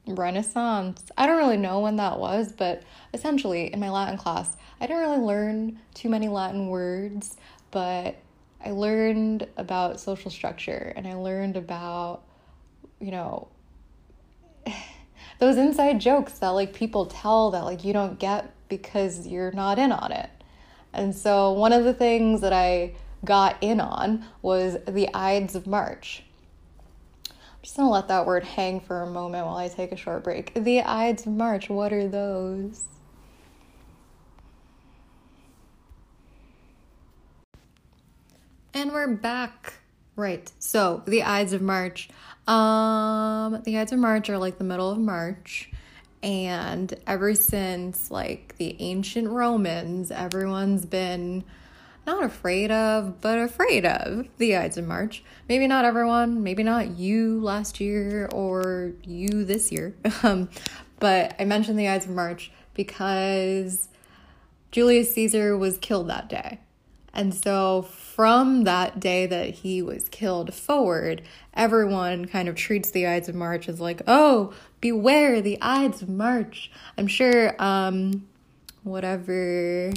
Renaissance. 0.07 1.11
I 1.17 1.27
don't 1.27 1.39
really 1.39 1.57
know 1.57 1.81
when 1.81 1.97
that 1.97 2.19
was, 2.19 2.53
but 2.53 2.83
essentially 3.15 3.73
in 3.73 3.79
my 3.79 3.91
Latin 3.91 4.19
class, 4.19 4.57
I 4.81 4.87
didn't 4.87 5.03
really 5.03 5.19
learn 5.25 5.79
too 5.95 6.09
many 6.09 6.29
Latin 6.29 6.69
words, 6.69 7.37
but 7.71 8.17
I 8.65 8.71
learned 8.71 9.47
about 9.57 10.01
social 10.01 10.31
structure 10.31 10.93
and 10.97 11.07
I 11.07 11.15
learned 11.15 11.57
about, 11.57 12.23
you 13.01 13.13
know, 13.13 13.49
those 15.39 15.57
inside 15.57 16.01
jokes 16.01 16.39
that 16.39 16.49
like 16.49 16.75
people 16.75 17.07
tell 17.07 17.51
that 17.53 17.65
like 17.65 17.85
you 17.85 17.93
don't 17.93 18.19
get 18.19 18.53
because 18.69 19.27
you're 19.27 19.53
not 19.53 19.79
in 19.79 19.93
on 19.93 20.13
it. 20.13 20.31
And 20.93 21.15
so 21.15 21.53
one 21.53 21.73
of 21.73 21.85
the 21.85 21.95
things 21.95 22.41
that 22.41 22.53
I 22.53 22.95
got 23.25 23.57
in 23.61 23.81
on 23.81 24.25
was 24.43 24.79
the 24.87 25.13
Ides 25.15 25.55
of 25.55 25.67
March. 25.67 26.23
I'm 27.31 27.63
just 27.63 27.77
gonna 27.77 27.91
let 27.91 28.09
that 28.09 28.27
word 28.27 28.45
hang 28.45 28.81
for 28.81 29.03
a 29.03 29.07
moment 29.11 29.47
while 29.47 29.57
I 29.57 29.69
take 29.69 29.93
a 29.93 29.97
short 29.97 30.25
break. 30.25 30.55
The 30.55 30.83
Ides 30.83 31.27
of 31.27 31.33
March, 31.33 31.69
what 31.69 31.93
are 31.93 32.09
those? 32.09 32.85
And 38.75 38.93
we're 38.93 39.09
back. 39.09 39.75
Right. 40.19 40.51
So 40.59 41.05
the 41.07 41.23
Ides 41.23 41.53
of 41.53 41.63
March. 41.63 42.09
Um, 42.49 43.63
the 43.63 43.79
Ides 43.79 43.93
of 43.93 44.01
March 44.01 44.29
are 44.29 44.37
like 44.37 44.59
the 44.59 44.65
middle 44.65 44.91
of 44.91 44.99
March. 44.99 45.71
And 46.25 46.93
ever 47.07 47.37
since 47.37 48.11
like 48.11 48.57
the 48.57 48.75
ancient 48.81 49.29
Romans, 49.29 50.11
everyone's 50.11 50.85
been 50.85 51.45
not 52.05 52.25
afraid 52.25 52.73
of, 52.73 53.21
but 53.21 53.39
afraid 53.39 53.87
of 53.87 54.27
the 54.39 54.57
Ides 54.57 54.77
of 54.77 54.89
March. 54.89 55.23
Maybe 55.49 55.69
not 55.69 55.85
everyone, 55.85 56.43
maybe 56.43 56.65
not 56.65 56.99
you 56.99 57.41
last 57.41 57.79
year 57.79 58.29
or 58.33 58.95
you 59.05 59.45
this 59.45 59.71
year. 59.71 59.95
Um, 60.25 60.49
but 60.99 61.37
I 61.39 61.45
mentioned 61.45 61.79
the 61.79 61.87
Ides 61.87 62.07
of 62.07 62.11
March 62.11 62.51
because 62.75 63.89
Julius 64.73 65.15
Caesar 65.15 65.57
was 65.57 65.79
killed 65.79 66.09
that 66.09 66.29
day. 66.29 66.59
And 67.19 67.35
so, 67.35 67.83
from 67.83 68.63
that 68.63 69.01
day 69.01 69.27
that 69.27 69.51
he 69.51 69.83
was 69.83 70.09
killed 70.09 70.55
forward, 70.55 71.21
everyone 71.53 72.27
kind 72.27 72.49
of 72.49 72.55
treats 72.55 72.93
the 72.93 73.09
Ides 73.09 73.29
of 73.29 73.35
March 73.35 73.69
as 73.69 73.81
like, 73.81 74.03
oh, 74.07 74.55
beware 74.81 75.41
the 75.41 75.59
Ides 75.61 76.01
of 76.01 76.09
March. 76.09 76.71
I'm 76.97 77.09
sure, 77.09 77.61
um, 77.61 78.29
whatever 78.85 79.93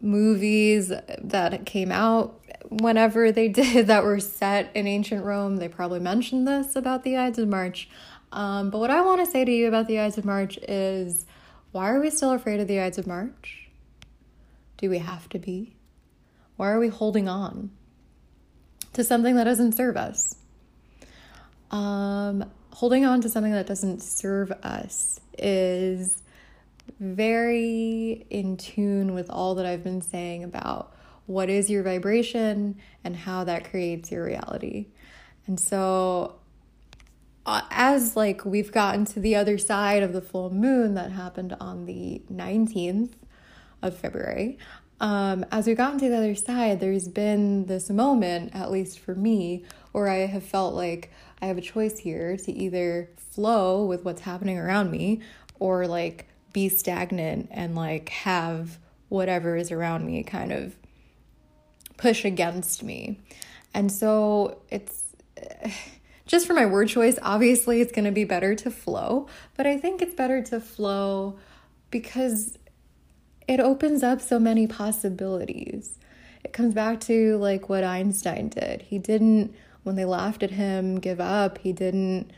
movies 0.00 0.88
that 0.88 1.66
came 1.66 1.92
out 1.92 2.40
whenever 2.68 3.30
they 3.30 3.46
did 3.62 3.86
that 3.86 4.02
were 4.02 4.18
set 4.18 4.72
in 4.74 4.88
ancient 4.88 5.24
Rome, 5.24 5.58
they 5.58 5.68
probably 5.68 6.00
mentioned 6.00 6.48
this 6.48 6.74
about 6.74 7.04
the 7.04 7.16
Ides 7.16 7.38
of 7.38 7.46
March. 7.46 7.88
Um, 8.32 8.70
but 8.70 8.78
what 8.78 8.90
I 8.90 9.02
want 9.02 9.24
to 9.24 9.30
say 9.30 9.44
to 9.44 9.52
you 9.52 9.68
about 9.68 9.86
the 9.86 10.00
Ides 10.00 10.18
of 10.18 10.24
March 10.24 10.58
is 10.66 11.26
why 11.70 11.92
are 11.92 12.00
we 12.00 12.10
still 12.10 12.32
afraid 12.32 12.58
of 12.58 12.66
the 12.66 12.80
Ides 12.80 12.98
of 12.98 13.06
March? 13.06 13.68
Do 14.78 14.90
we 14.90 14.98
have 14.98 15.28
to 15.28 15.38
be? 15.38 15.76
Why 16.62 16.70
are 16.70 16.78
we 16.78 16.90
holding 16.90 17.28
on 17.28 17.72
to 18.92 19.02
something 19.02 19.34
that 19.34 19.42
doesn't 19.42 19.72
serve 19.72 19.96
us? 19.96 20.36
Um, 21.72 22.44
holding 22.70 23.04
on 23.04 23.20
to 23.22 23.28
something 23.28 23.50
that 23.50 23.66
doesn't 23.66 24.00
serve 24.00 24.52
us 24.62 25.18
is 25.36 26.22
very 27.00 28.24
in 28.30 28.56
tune 28.58 29.12
with 29.12 29.28
all 29.28 29.56
that 29.56 29.66
I've 29.66 29.82
been 29.82 30.02
saying 30.02 30.44
about 30.44 30.94
what 31.26 31.50
is 31.50 31.68
your 31.68 31.82
vibration 31.82 32.76
and 33.02 33.16
how 33.16 33.42
that 33.42 33.68
creates 33.68 34.12
your 34.12 34.24
reality. 34.24 34.86
And 35.48 35.58
so 35.58 36.36
uh, 37.44 37.62
as 37.72 38.14
like 38.14 38.44
we've 38.44 38.70
gotten 38.70 39.04
to 39.06 39.18
the 39.18 39.34
other 39.34 39.58
side 39.58 40.04
of 40.04 40.12
the 40.12 40.22
full 40.22 40.50
moon 40.50 40.94
that 40.94 41.10
happened 41.10 41.56
on 41.58 41.86
the 41.86 42.22
19th 42.32 43.14
of 43.82 43.96
February, 43.96 44.58
um, 45.02 45.44
as 45.50 45.66
we've 45.66 45.76
gotten 45.76 45.98
to 45.98 46.08
the 46.08 46.16
other 46.16 46.36
side, 46.36 46.78
there's 46.78 47.08
been 47.08 47.66
this 47.66 47.90
moment, 47.90 48.54
at 48.54 48.70
least 48.70 49.00
for 49.00 49.16
me, 49.16 49.64
where 49.90 50.08
I 50.08 50.26
have 50.26 50.44
felt 50.44 50.74
like 50.74 51.10
I 51.42 51.46
have 51.46 51.58
a 51.58 51.62
choice 51.62 51.98
here 51.98 52.36
to 52.36 52.52
either 52.52 53.10
flow 53.16 53.84
with 53.84 54.04
what's 54.04 54.20
happening 54.20 54.58
around 54.58 54.92
me 54.92 55.20
or 55.58 55.88
like 55.88 56.26
be 56.52 56.68
stagnant 56.68 57.48
and 57.50 57.74
like 57.74 58.10
have 58.10 58.78
whatever 59.08 59.56
is 59.56 59.72
around 59.72 60.06
me 60.06 60.22
kind 60.22 60.52
of 60.52 60.76
push 61.96 62.24
against 62.24 62.84
me. 62.84 63.18
And 63.74 63.90
so 63.90 64.62
it's 64.70 65.02
just 66.26 66.46
for 66.46 66.54
my 66.54 66.64
word 66.64 66.88
choice, 66.88 67.18
obviously 67.22 67.80
it's 67.80 67.92
going 67.92 68.04
to 68.04 68.12
be 68.12 68.24
better 68.24 68.54
to 68.54 68.70
flow, 68.70 69.26
but 69.56 69.66
I 69.66 69.78
think 69.78 70.00
it's 70.00 70.14
better 70.14 70.40
to 70.44 70.60
flow 70.60 71.40
because 71.90 72.56
it 73.52 73.60
opens 73.60 74.02
up 74.02 74.20
so 74.20 74.38
many 74.38 74.66
possibilities. 74.66 75.98
It 76.42 76.52
comes 76.52 76.74
back 76.74 77.00
to 77.02 77.36
like 77.36 77.68
what 77.68 77.84
Einstein 77.84 78.48
did. 78.48 78.82
He 78.82 78.98
didn't, 78.98 79.54
when 79.82 79.96
they 79.96 80.06
laughed 80.06 80.42
at 80.42 80.52
him, 80.52 80.98
give 80.98 81.20
up. 81.20 81.58
He 81.58 81.72
didn't 81.72 82.30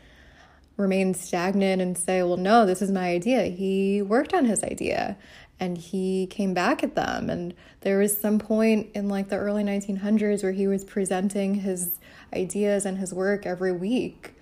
remain 0.77 1.13
stagnant 1.13 1.81
and 1.81 1.97
say, 1.97 2.21
well, 2.21 2.37
no, 2.37 2.65
this 2.65 2.81
is 2.81 2.91
my 2.91 3.09
idea. 3.09 3.43
He 3.43 4.01
worked 4.01 4.33
on 4.33 4.45
his 4.45 4.61
idea 4.63 5.17
and 5.57 5.77
he 5.77 6.27
came 6.27 6.53
back 6.53 6.83
at 6.83 6.95
them. 6.95 7.29
And 7.29 7.53
there 7.81 7.97
was 7.97 8.17
some 8.17 8.39
point 8.39 8.89
in 8.93 9.07
like 9.07 9.29
the 9.29 9.37
early 9.37 9.63
1900s 9.63 10.43
where 10.43 10.51
he 10.51 10.67
was 10.67 10.83
presenting 10.83 11.55
his 11.55 11.97
ideas 12.33 12.85
and 12.85 12.97
his 12.97 13.13
work 13.13 13.45
every 13.45 13.71
week. 13.71 14.33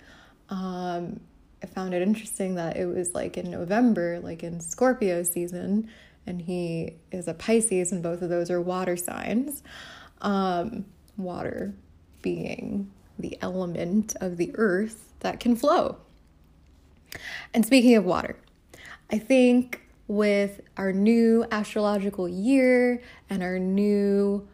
Um, 0.50 1.20
I 1.62 1.66
found 1.66 1.94
it 1.94 2.02
interesting 2.02 2.56
that 2.56 2.76
it 2.76 2.86
was 2.86 3.14
like 3.14 3.38
in 3.38 3.50
November, 3.50 4.20
like 4.20 4.42
in 4.42 4.60
Scorpio 4.60 5.22
season, 5.22 5.88
and 6.26 6.42
he 6.42 6.96
is 7.12 7.28
a 7.28 7.34
Pisces, 7.34 7.92
and 7.92 8.02
both 8.02 8.22
of 8.22 8.28
those 8.28 8.50
are 8.50 8.60
water 8.60 8.96
signs. 8.96 9.62
Um, 10.20 10.86
water 11.16 11.74
being 12.22 12.90
the 13.18 13.38
element 13.40 14.16
of 14.20 14.36
the 14.36 14.50
earth 14.54 15.12
that 15.20 15.40
can 15.40 15.54
flow. 15.56 15.98
And 17.52 17.64
speaking 17.64 17.94
of 17.94 18.04
water, 18.04 18.36
I 19.10 19.18
think 19.18 19.82
with 20.08 20.60
our 20.76 20.92
new 20.92 21.46
astrological 21.50 22.28
year 22.28 23.00
and 23.30 23.42
our 23.42 23.58
new 23.58 24.46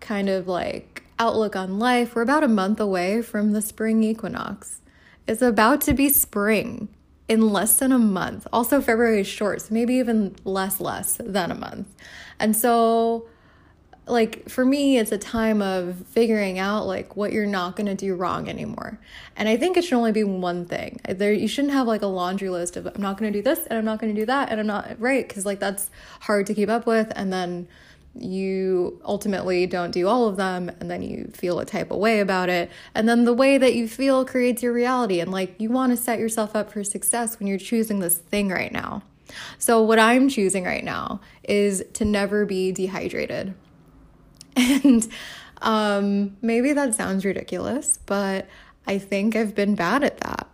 kind 0.00 0.28
of 0.28 0.48
like 0.48 1.04
outlook 1.18 1.56
on 1.56 1.78
life, 1.78 2.14
we're 2.14 2.22
about 2.22 2.44
a 2.44 2.48
month 2.48 2.80
away 2.80 3.22
from 3.22 3.52
the 3.52 3.62
spring 3.62 4.02
equinox. 4.02 4.80
It's 5.26 5.42
about 5.42 5.80
to 5.82 5.94
be 5.94 6.08
spring 6.08 6.88
in 7.28 7.52
less 7.52 7.78
than 7.78 7.92
a 7.92 7.98
month. 7.98 8.46
Also, 8.52 8.80
February 8.80 9.20
is 9.20 9.26
short, 9.26 9.62
so 9.62 9.74
maybe 9.74 9.94
even 9.94 10.36
less, 10.44 10.80
less 10.80 11.16
than 11.18 11.50
a 11.50 11.54
month. 11.54 11.88
And 12.38 12.54
so, 12.54 13.26
like, 14.06 14.48
for 14.48 14.64
me, 14.64 14.98
it's 14.98 15.10
a 15.10 15.18
time 15.18 15.60
of 15.60 16.06
figuring 16.06 16.60
out 16.60 16.86
like 16.86 17.16
what 17.16 17.32
you're 17.32 17.46
not 17.46 17.74
going 17.74 17.86
to 17.86 17.94
do 17.96 18.14
wrong 18.14 18.48
anymore. 18.48 19.00
And 19.36 19.48
I 19.48 19.56
think 19.56 19.76
it 19.76 19.82
should 19.82 19.96
only 19.96 20.12
be 20.12 20.22
one 20.22 20.64
thing. 20.66 21.00
There, 21.08 21.32
you 21.32 21.48
shouldn't 21.48 21.74
have 21.74 21.88
like 21.88 22.02
a 22.02 22.06
laundry 22.06 22.48
list 22.48 22.76
of 22.76 22.86
I'm 22.86 23.02
not 23.02 23.18
going 23.18 23.32
to 23.32 23.38
do 23.38 23.42
this 23.42 23.66
and 23.66 23.76
I'm 23.78 23.84
not 23.84 23.98
going 23.98 24.14
to 24.14 24.20
do 24.20 24.26
that 24.26 24.50
and 24.50 24.60
I'm 24.60 24.66
not 24.66 24.94
right 25.00 25.26
because 25.26 25.44
like 25.44 25.58
that's 25.58 25.90
hard 26.20 26.46
to 26.46 26.54
keep 26.54 26.68
up 26.68 26.86
with. 26.86 27.12
And 27.16 27.32
then 27.32 27.66
you 28.18 29.00
ultimately 29.04 29.66
don't 29.66 29.90
do 29.90 30.08
all 30.08 30.28
of 30.28 30.36
them 30.36 30.70
and 30.80 30.90
then 30.90 31.02
you 31.02 31.30
feel 31.34 31.58
a 31.58 31.64
type 31.64 31.90
of 31.90 31.98
way 31.98 32.20
about 32.20 32.48
it. 32.48 32.70
And 32.94 33.08
then 33.08 33.24
the 33.24 33.32
way 33.32 33.58
that 33.58 33.74
you 33.74 33.88
feel 33.88 34.24
creates 34.24 34.62
your 34.62 34.72
reality. 34.72 35.20
And 35.20 35.30
like 35.30 35.54
you 35.58 35.70
want 35.70 35.92
to 35.92 35.96
set 35.96 36.18
yourself 36.18 36.56
up 36.56 36.72
for 36.72 36.82
success 36.82 37.38
when 37.38 37.46
you're 37.46 37.58
choosing 37.58 38.00
this 38.00 38.16
thing 38.16 38.48
right 38.48 38.72
now. 38.72 39.02
So 39.58 39.82
what 39.82 39.98
i'm 39.98 40.28
choosing 40.28 40.64
right 40.64 40.84
now 40.84 41.20
is 41.42 41.84
to 41.94 42.04
never 42.04 42.46
be 42.46 42.72
dehydrated. 42.72 43.54
And 44.58 45.06
um, 45.60 46.36
maybe 46.40 46.72
that 46.72 46.94
sounds 46.94 47.24
ridiculous 47.24 47.98
but 48.06 48.46
i 48.86 48.98
think 48.98 49.34
i've 49.36 49.54
been 49.54 49.74
bad 49.74 50.02
at 50.04 50.18
that. 50.18 50.48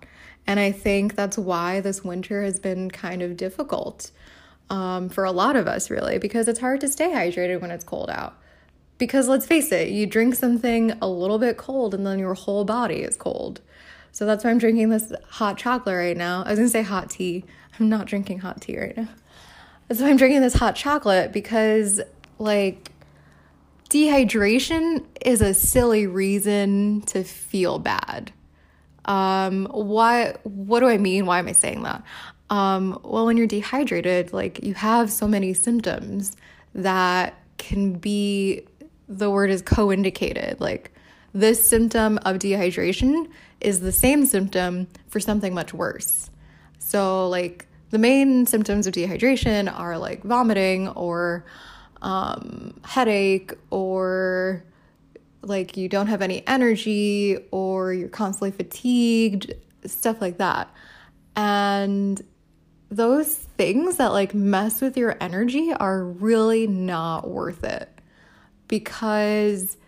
And 0.47 0.59
i 0.59 0.73
think 0.73 1.15
that's 1.15 1.39
why 1.39 1.81
this 1.81 2.03
winter 2.03 2.43
has 2.43 2.59
been 2.59 2.91
kind 2.91 3.23
of 3.23 3.37
difficult 3.37 4.11
um, 4.73 5.11
for 5.11 5.25
a 5.25 5.33
lot 5.33 5.55
of 5.55 5.69
us, 5.69 5.91
really, 5.91 6.19
because 6.19 6.49
it's 6.49 6.59
hard 6.59 6.81
to 6.81 6.89
stay 6.89 7.11
hydrated 7.11 7.61
when 7.61 7.71
it's 7.71 7.85
cold 7.85 8.09
out. 8.09 8.39
Because 8.97 9.29
let's 9.29 9.45
face 9.45 9.71
it, 9.71 9.91
you 9.91 10.07
drink 10.07 10.35
something 10.35 10.93
a 11.03 11.09
little 11.09 11.39
bit 11.39 11.59
cold 11.59 11.93
and 11.93 12.07
then 12.07 12.19
your 12.19 12.33
whole 12.33 12.65
body 12.65 13.03
is 13.03 13.15
cold. 13.15 13.61
So 14.13 14.25
that's 14.25 14.45
why 14.45 14.51
I'm 14.51 14.57
drinking 14.57 14.89
this 14.89 15.13
hot 15.29 15.59
chocolate 15.59 15.95
right 15.95 16.17
now. 16.17 16.43
I 16.45 16.51
was 16.51 16.59
gonna 16.59 16.71
say 16.71 16.83
hot 16.83 17.11
tea. 17.11 17.45
I'm 17.79 17.91
not 17.91 18.07
drinking 18.07 18.39
hot 18.39 18.63
tea 18.63 18.79
right 18.79 18.97
now. 18.97 19.09
That's 19.89 20.01
why 20.01 20.09
I'm 20.09 20.17
drinking 20.17 20.41
this 20.41 20.55
hot 20.55 20.75
chocolate 20.75 21.33
because, 21.33 22.01
like, 22.39 22.91
dehydration 23.91 25.05
is 25.21 25.43
a 25.43 25.53
silly 25.53 26.07
reason 26.07 27.03
to 27.03 27.25
feel 27.25 27.79
bad. 27.79 28.33
Um, 29.05 29.67
why? 29.67 30.37
What 30.45 30.81
do 30.81 30.87
I 30.87 30.97
mean? 30.97 31.27
Why 31.27 31.41
am 31.41 31.49
I 31.49 31.53
saying 31.53 31.83
that? 31.83 32.03
Um, 32.53 33.01
well, 33.03 33.25
when 33.25 33.39
you're 33.39 33.47
dehydrated, 33.47 34.35
like 34.35 34.63
you 34.63 34.75
have 34.75 35.11
so 35.11 35.27
many 35.27 35.55
symptoms 35.55 36.37
that 36.75 37.35
can 37.57 37.95
be 37.95 38.67
the 39.09 39.31
word 39.31 39.49
is 39.49 39.63
co 39.63 39.91
indicated. 39.91 40.61
Like 40.61 40.93
this 41.33 41.65
symptom 41.65 42.19
of 42.27 42.37
dehydration 42.37 43.31
is 43.63 43.81
the 43.81 43.91
same 43.91 44.27
symptom 44.27 44.87
for 45.09 45.19
something 45.19 45.55
much 45.55 45.73
worse. 45.73 46.31
So, 46.79 47.27
like 47.31 47.69
the 47.89 47.99
main 47.99 48.45
symptoms 48.45 48.87
of 48.87 48.93
dehydration 48.93 49.73
are 49.75 49.97
like 49.97 50.23
vomiting 50.23 50.89
or 50.89 51.47
um, 52.03 52.79
headache 52.85 53.55
or 53.71 54.63
like 55.41 55.79
you 55.79 55.89
don't 55.89 56.09
have 56.09 56.21
any 56.21 56.47
energy 56.47 57.39
or 57.51 57.95
you're 57.95 58.11
constantly 58.11 58.51
fatigued, 58.51 59.55
stuff 59.87 60.21
like 60.21 60.37
that. 60.37 60.71
And 61.35 62.23
those 62.93 63.35
things 63.35 63.97
that 63.97 64.13
like 64.13 64.35
mess 64.35 64.81
with 64.83 64.97
your 64.97 65.17
energy 65.21 65.73
are 65.73 66.05
really 66.05 66.67
not 66.67 67.29
worth 67.29 67.65
it 67.65 67.89
because 68.69 69.79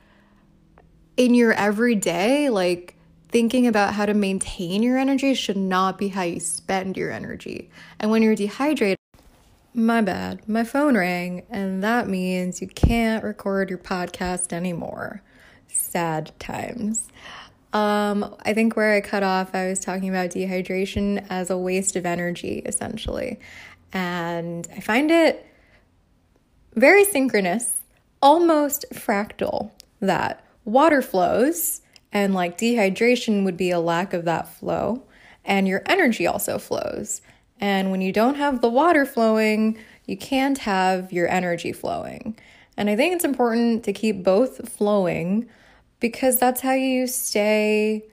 in 1.16 1.34
your 1.34 1.52
everyday, 1.52 2.48
like 2.48 2.96
thinking 3.28 3.66
about 3.66 3.92
how 3.92 4.06
to 4.06 4.14
maintain 4.14 4.82
your 4.82 4.96
energy 4.96 5.34
should 5.34 5.56
not 5.56 5.98
be 5.98 6.08
how 6.08 6.22
you 6.22 6.40
spend 6.40 6.96
your 6.96 7.10
energy. 7.12 7.68
And 8.00 8.10
when 8.10 8.22
you're 8.22 8.34
dehydrated, 8.34 8.98
my 9.74 10.00
bad, 10.00 10.48
my 10.48 10.64
phone 10.64 10.96
rang, 10.96 11.44
and 11.50 11.82
that 11.84 12.08
means 12.08 12.62
you 12.62 12.68
can't 12.68 13.22
record 13.22 13.68
your 13.68 13.78
podcast 13.78 14.52
anymore. 14.52 15.20
Sad 15.68 16.32
times. 16.38 17.08
Um, 17.74 18.34
I 18.42 18.54
think 18.54 18.76
where 18.76 18.94
I 18.94 19.00
cut 19.00 19.22
off, 19.24 19.54
I 19.54 19.66
was 19.66 19.80
talking 19.80 20.08
about 20.08 20.30
dehydration 20.30 21.26
as 21.28 21.50
a 21.50 21.58
waste 21.58 21.96
of 21.96 22.06
energy, 22.06 22.62
essentially. 22.64 23.40
And 23.92 24.66
I 24.74 24.80
find 24.80 25.10
it 25.10 25.44
very 26.74 27.04
synchronous, 27.04 27.82
almost 28.22 28.84
fractal, 28.92 29.72
that 30.00 30.44
water 30.64 31.02
flows 31.02 31.82
and 32.12 32.32
like 32.32 32.56
dehydration 32.56 33.44
would 33.44 33.56
be 33.56 33.70
a 33.70 33.80
lack 33.80 34.12
of 34.12 34.24
that 34.24 34.48
flow, 34.48 35.02
and 35.44 35.66
your 35.66 35.82
energy 35.86 36.26
also 36.28 36.58
flows. 36.58 37.20
And 37.60 37.90
when 37.90 38.00
you 38.00 38.12
don't 38.12 38.36
have 38.36 38.60
the 38.60 38.68
water 38.68 39.04
flowing, 39.04 39.76
you 40.06 40.16
can't 40.16 40.58
have 40.58 41.12
your 41.12 41.28
energy 41.28 41.72
flowing. 41.72 42.38
And 42.76 42.88
I 42.88 42.94
think 42.94 43.14
it's 43.14 43.24
important 43.24 43.84
to 43.84 43.92
keep 43.92 44.22
both 44.22 44.68
flowing 44.68 45.48
because 46.04 46.38
that's 46.38 46.60
how 46.60 46.74
you 46.74 47.06
stay 47.06 48.04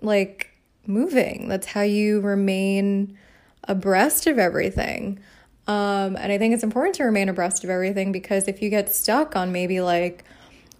like 0.00 0.50
moving. 0.88 1.46
That's 1.46 1.68
how 1.68 1.82
you 1.82 2.20
remain 2.20 3.16
abreast 3.62 4.26
of 4.26 4.40
everything. 4.40 5.20
Um, 5.68 6.16
and 6.16 6.32
I 6.32 6.38
think 6.38 6.52
it's 6.52 6.64
important 6.64 6.96
to 6.96 7.04
remain 7.04 7.28
abreast 7.28 7.62
of 7.62 7.70
everything 7.70 8.10
because 8.10 8.48
if 8.48 8.60
you 8.60 8.70
get 8.70 8.92
stuck 8.92 9.36
on 9.36 9.52
maybe 9.52 9.80
like 9.80 10.24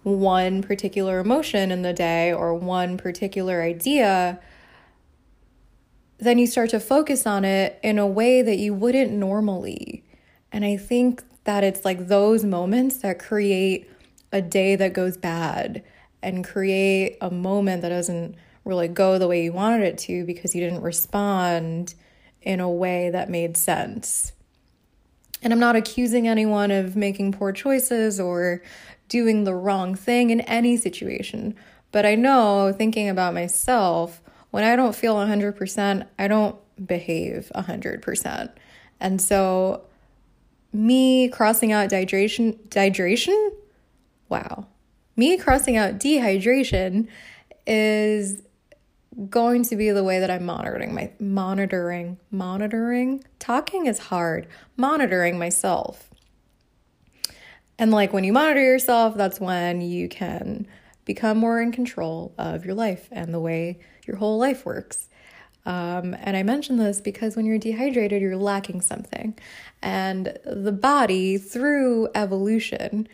one 0.01 0.61
particular 0.61 1.19
emotion 1.19 1.71
in 1.71 1.81
the 1.81 1.93
day 1.93 2.33
or 2.33 2.53
one 2.53 2.97
particular 2.97 3.61
idea, 3.61 4.37
then 6.17 6.37
you 6.39 6.45
start 6.45 6.71
to 6.71 6.79
focus 6.81 7.25
on 7.25 7.45
it 7.45 7.79
in 7.81 7.97
a 7.97 8.05
way 8.05 8.41
that 8.41 8.57
you 8.57 8.73
wouldn't 8.73 9.13
normally. 9.13 10.03
And 10.51 10.65
I 10.65 10.75
think 10.75 11.23
that 11.45 11.63
it's 11.63 11.85
like 11.85 12.09
those 12.09 12.43
moments 12.43 12.97
that 12.97 13.17
create 13.17 13.89
a 14.33 14.41
day 14.41 14.75
that 14.75 14.91
goes 14.91 15.15
bad 15.15 15.81
and 16.23 16.43
create 16.45 17.17
a 17.21 17.29
moment 17.29 17.81
that 17.81 17.89
doesn't 17.89 18.35
really 18.65 18.87
go 18.87 19.19
the 19.19 19.27
way 19.27 19.43
you 19.43 19.51
wanted 19.51 19.83
it 19.83 19.97
to 19.97 20.25
because 20.25 20.55
you 20.55 20.61
didn't 20.61 20.81
respond 20.81 21.93
in 22.41 22.59
a 22.59 22.69
way 22.69 23.09
that 23.09 23.29
made 23.29 23.57
sense. 23.57 24.31
And 25.41 25.51
I'm 25.51 25.59
not 25.59 25.75
accusing 25.75 26.27
anyone 26.27 26.71
of 26.71 26.95
making 26.95 27.33
poor 27.33 27.51
choices 27.51 28.19
or 28.19 28.61
doing 29.09 29.43
the 29.43 29.53
wrong 29.53 29.95
thing 29.95 30.29
in 30.29 30.41
any 30.41 30.77
situation. 30.77 31.55
But 31.91 32.05
I 32.05 32.15
know, 32.15 32.73
thinking 32.75 33.09
about 33.09 33.33
myself, 33.33 34.21
when 34.51 34.63
I 34.63 34.75
don't 34.75 34.95
feel 34.95 35.15
100%, 35.15 36.07
I 36.17 36.27
don't 36.27 36.55
behave 36.87 37.51
100%. 37.55 38.51
And 38.99 39.21
so, 39.21 39.83
me 40.71 41.27
crossing 41.27 41.71
out 41.71 41.89
dehydration, 41.89 42.57
dehydration? 42.69 43.51
Wow. 44.29 44.67
Me 45.15 45.37
crossing 45.37 45.77
out 45.77 45.95
dehydration 45.95 47.07
is 47.65 48.41
going 49.29 49.63
to 49.63 49.75
be 49.75 49.91
the 49.91 50.03
way 50.03 50.19
that 50.19 50.31
I'm 50.31 50.43
monitoring 50.43 50.95
my 50.95 51.11
monitoring 51.19 52.17
monitoring 52.31 53.23
talking 53.37 53.85
is 53.85 53.99
hard 53.99 54.47
monitoring 54.75 55.37
myself 55.37 56.09
and 57.77 57.91
like 57.91 58.13
when 58.13 58.23
you 58.23 58.33
monitor 58.33 58.61
yourself, 58.61 59.15
that's 59.15 59.39
when 59.39 59.81
you 59.81 60.07
can 60.07 60.67
become 61.05 61.37
more 61.37 61.61
in 61.61 61.71
control 61.71 62.33
of 62.37 62.65
your 62.65 62.75
life 62.75 63.09
and 63.11 63.33
the 63.33 63.39
way 63.39 63.79
your 64.05 64.17
whole 64.17 64.37
life 64.37 64.65
works. 64.65 65.09
Um, 65.65 66.15
and 66.19 66.35
I 66.35 66.43
mention 66.43 66.77
this 66.77 67.01
because 67.01 67.35
when 67.35 67.45
you're 67.45 67.57
dehydrated, 67.57 68.21
you're 68.21 68.37
lacking 68.37 68.81
something. 68.81 69.37
And 69.81 70.37
the 70.45 70.71
body, 70.71 71.37
through 71.37 72.09
evolution, 72.15 73.07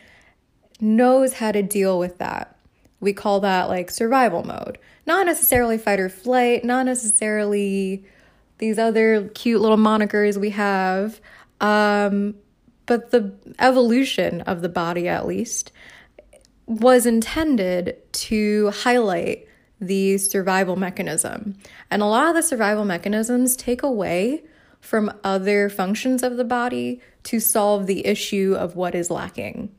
knows 0.79 1.33
how 1.33 1.51
to 1.51 1.61
deal 1.61 1.99
with 1.99 2.17
that. 2.19 2.57
We 2.99 3.13
call 3.13 3.39
that 3.41 3.69
like 3.69 3.91
survival 3.91 4.43
mode. 4.43 4.77
Not 5.05 5.25
necessarily 5.25 5.77
fight 5.77 5.99
or 5.99 6.09
flight, 6.09 6.63
not 6.63 6.85
necessarily 6.85 8.05
these 8.57 8.77
other 8.77 9.29
cute 9.29 9.61
little 9.61 9.77
monikers 9.77 10.37
we 10.37 10.51
have. 10.51 11.19
Um, 11.61 12.35
but 12.85 13.11
the 13.11 13.33
evolution 13.59 14.41
of 14.41 14.61
the 14.61 14.69
body, 14.69 15.07
at 15.07 15.27
least, 15.27 15.71
was 16.65 17.05
intended 17.05 17.97
to 18.13 18.69
highlight 18.71 19.47
the 19.81 20.17
survival 20.17 20.75
mechanism. 20.75 21.55
And 21.89 22.01
a 22.01 22.05
lot 22.05 22.27
of 22.27 22.35
the 22.35 22.43
survival 22.43 22.85
mechanisms 22.85 23.55
take 23.55 23.81
away 23.81 24.43
from 24.81 25.11
other 25.23 25.69
functions 25.69 26.23
of 26.23 26.37
the 26.37 26.43
body 26.43 27.01
to 27.23 27.39
solve 27.39 27.85
the 27.85 28.05
issue 28.05 28.55
of 28.57 28.75
what 28.75 28.95
is 28.95 29.09
lacking. 29.09 29.73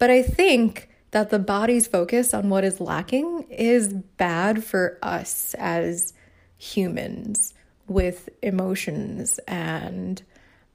But 0.00 0.10
I 0.10 0.22
think 0.22 0.88
that 1.10 1.28
the 1.28 1.38
body's 1.38 1.86
focus 1.86 2.32
on 2.32 2.48
what 2.48 2.64
is 2.64 2.80
lacking 2.80 3.42
is 3.50 3.92
bad 3.92 4.64
for 4.64 4.98
us 5.02 5.54
as 5.58 6.14
humans 6.56 7.52
with 7.86 8.30
emotions 8.42 9.38
and 9.46 10.22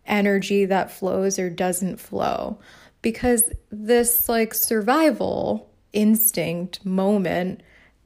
energy 0.06 0.66
that 0.66 0.92
flows 0.92 1.40
or 1.40 1.50
doesn't 1.50 2.00
flow 2.00 2.60
because 3.02 3.44
this 3.72 4.30
like 4.30 4.54
survival 4.54 5.72
instinct 5.92 6.86
moment 6.86 7.62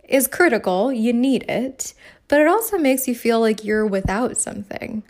is 0.08 0.26
critical. 0.26 0.94
You 0.94 1.12
need 1.12 1.44
it, 1.50 1.94
but 2.30 2.40
it 2.40 2.48
also 2.48 2.78
makes 2.78 3.10
you 3.10 3.16
feel 3.16 3.42
like 3.42 3.66
you're 3.66 3.86
without 3.86 4.38
something. 4.38 5.04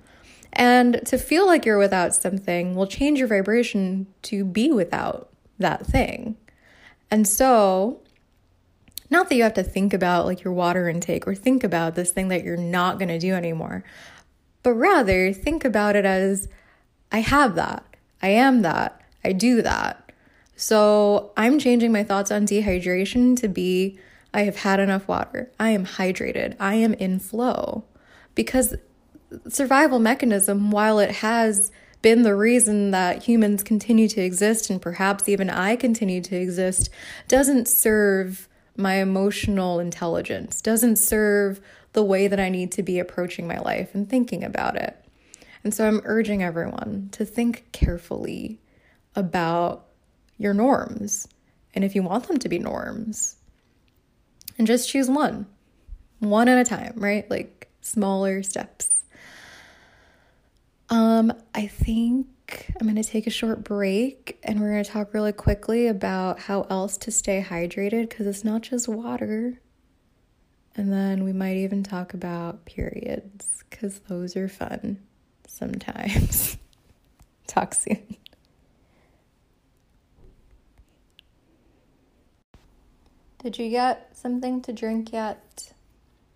And 0.54 1.02
to 1.06 1.20
feel 1.20 1.46
like 1.46 1.66
you're 1.66 1.78
without 1.78 2.16
something 2.16 2.74
will 2.74 2.88
change 2.88 3.20
your 3.20 3.28
vibration 3.28 4.08
to 4.24 4.44
be 4.44 4.72
without 4.72 5.29
that 5.60 5.86
thing. 5.86 6.38
And 7.12 7.28
so, 7.28 8.02
not 9.10 9.30
that 9.30 9.36
you 9.36 9.44
have 9.44 9.54
to 9.56 9.64
think 9.64 9.94
about 9.94 10.26
like 10.26 10.44
your 10.44 10.54
water 10.54 10.88
intake 10.88 11.28
or 11.28 11.36
think 11.36 11.64
about 11.64 11.96
this 11.96 12.12
thing 12.12 12.28
that 12.30 12.44
you're 12.44 12.58
not 12.58 13.00
going 13.00 13.10
to 13.10 13.20
do 13.20 13.34
anymore, 13.34 13.84
but 14.64 14.74
rather 14.74 15.34
think 15.34 15.66
about 15.66 15.96
it 15.96 16.06
as 16.06 16.48
I 17.12 17.20
have 17.20 17.56
that. 17.56 17.84
I 18.22 18.30
am 18.30 18.62
that. 18.62 19.02
I 19.24 19.32
do 19.32 19.62
that. 19.62 20.12
So 20.56 21.32
I'm 21.38 21.58
changing 21.58 21.92
my 21.92 22.04
thoughts 22.04 22.32
on 22.32 22.46
dehydration 22.46 23.40
to 23.40 23.48
be 23.48 23.98
I 24.34 24.42
have 24.42 24.58
had 24.58 24.80
enough 24.80 25.08
water. 25.08 25.52
I 25.60 25.70
am 25.70 25.86
hydrated. 25.86 26.56
I 26.60 26.76
am 26.76 26.94
in 26.96 27.20
flow. 27.20 27.86
Because 28.36 28.76
survival 29.48 30.00
mechanism, 30.00 30.70
while 30.70 31.00
it 31.00 31.12
has 31.18 31.72
been 32.02 32.24
the 32.24 32.36
reason 32.36 32.92
that 32.92 33.24
humans 33.24 33.64
continue 33.64 34.08
to 34.08 34.22
exist 34.22 34.70
and 34.70 34.82
perhaps 34.82 35.28
even 35.28 35.50
I 35.50 35.76
continue 35.76 36.22
to 36.22 36.36
exist, 36.36 36.90
doesn't 37.28 37.68
serve 37.68 38.48
my 38.78 38.96
emotional 38.96 39.80
intelligence, 39.80 40.62
doesn't 40.62 40.96
serve 40.96 41.60
the 41.94 42.04
way 42.04 42.28
that 42.28 42.40
I 42.40 42.50
need 42.50 42.72
to 42.74 42.84
be 42.84 43.00
approaching 43.00 43.48
my 43.48 43.60
life 43.60 43.94
and 43.94 44.10
thinking 44.10 44.44
about 44.44 44.76
it. 44.76 44.96
And 45.64 45.74
so 45.74 45.88
I'm 45.88 46.02
urging 46.06 46.42
everyone 46.42 47.10
to 47.12 47.26
think 47.26 47.66
carefully 47.72 48.60
about 49.16 49.86
your 50.38 50.54
norms 50.54 51.28
and 51.74 51.84
if 51.84 51.96
you 51.96 52.04
want 52.04 52.28
them 52.28 52.38
to 52.40 52.50
be 52.50 52.60
norms. 52.60 53.36
And 54.58 54.66
just 54.66 54.90
choose 54.90 55.10
one, 55.10 55.48
one 56.20 56.48
at 56.48 56.60
a 56.60 56.70
time, 56.70 56.94
right? 56.96 57.30
Like 57.30 57.70
smaller 57.82 58.44
steps. 58.44 58.99
Um, 60.90 61.32
I 61.54 61.68
think 61.68 62.28
I'm 62.80 62.88
going 62.88 63.02
to 63.02 63.08
take 63.08 63.28
a 63.28 63.32
short 63.32 63.64
break 63.64 64.40
and 64.44 64.60
we're 64.60 64.72
going 64.72 64.84
to 64.84 64.90
talk 64.90 65.14
really 65.14 65.32
quickly 65.32 65.88
about 65.88 66.40
how 66.40 66.66
else 66.70 66.98
to 66.98 67.12
stay 67.12 67.46
hydrated 67.48 68.10
because 68.10 68.26
it's 68.26 68.44
not 68.44 68.64
just 68.64 68.88
water. 68.88 69.60
And 70.76 70.92
then 70.92 71.24
we 71.24 71.34
might 71.34 71.58
even 71.58 71.84
talk 71.84 72.14
about 72.14 72.66
periods 72.66 73.64
because 73.70 74.00
those 74.08 74.36
are 74.36 74.48
fun 74.48 75.00
sometimes. 75.48 76.58
Talk 77.48 77.74
soon. 77.74 78.16
Did 83.44 83.58
you 83.58 83.70
get 83.70 84.16
something 84.18 84.62
to 84.64 84.74
drink 84.74 85.12
yet? 85.12 85.74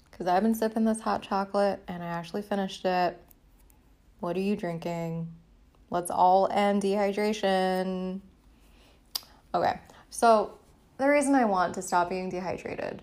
Because 0.10 0.28
I've 0.28 0.44
been 0.44 0.56
sipping 0.56 0.86
this 0.86 1.02
hot 1.02 1.22
chocolate 1.22 1.82
and 1.88 2.04
I 2.04 2.08
actually 2.08 2.42
finished 2.42 2.86
it. 2.86 3.20
What 4.24 4.38
are 4.38 4.40
you 4.40 4.56
drinking? 4.56 5.28
Let's 5.90 6.10
all 6.10 6.48
end 6.50 6.82
dehydration. 6.82 8.22
Okay, 9.54 9.80
so 10.12 10.58
the 10.98 11.10
reason 11.10 11.36
I 11.36 11.44
want 11.44 11.74
to 11.74 11.82
stop 11.82 12.08
being 12.08 12.30
dehydrated 12.30 13.02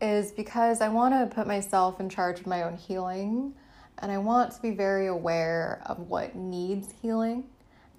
is 0.00 0.32
because 0.32 0.80
I 0.80 0.88
want 0.88 1.12
to 1.12 1.36
put 1.36 1.46
myself 1.46 2.00
in 2.00 2.08
charge 2.08 2.40
of 2.40 2.46
my 2.46 2.62
own 2.62 2.74
healing 2.74 3.52
and 3.98 4.10
I 4.10 4.16
want 4.16 4.50
to 4.52 4.62
be 4.62 4.70
very 4.70 5.08
aware 5.08 5.82
of 5.84 5.98
what 6.08 6.34
needs 6.34 6.88
healing. 7.02 7.44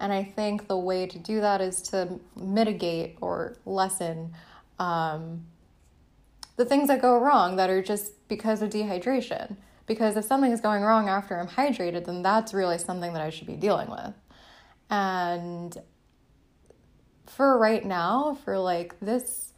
And 0.00 0.12
I 0.12 0.24
think 0.24 0.66
the 0.66 0.78
way 0.78 1.06
to 1.06 1.16
do 1.16 1.40
that 1.40 1.60
is 1.60 1.80
to 1.90 2.18
mitigate 2.34 3.18
or 3.20 3.56
lessen 3.66 4.34
um, 4.80 5.46
the 6.56 6.64
things 6.64 6.88
that 6.88 7.00
go 7.00 7.20
wrong 7.20 7.54
that 7.54 7.70
are 7.70 7.82
just 7.82 8.26
because 8.26 8.62
of 8.62 8.70
dehydration. 8.70 9.56
Because 9.88 10.16
if 10.16 10.24
something 10.26 10.52
is 10.52 10.60
going 10.60 10.82
wrong 10.82 11.08
after 11.08 11.40
I'm 11.40 11.48
hydrated, 11.48 12.04
then 12.04 12.22
that's 12.22 12.54
really 12.54 12.78
something 12.78 13.14
that 13.14 13.22
I 13.22 13.30
should 13.30 13.46
be 13.46 13.56
dealing 13.56 13.90
with. 13.90 14.12
And 14.90 15.76
for 17.26 17.58
right 17.58 17.84
now, 17.84 18.38
for 18.44 18.58
like 18.58 18.94
this 19.00 19.52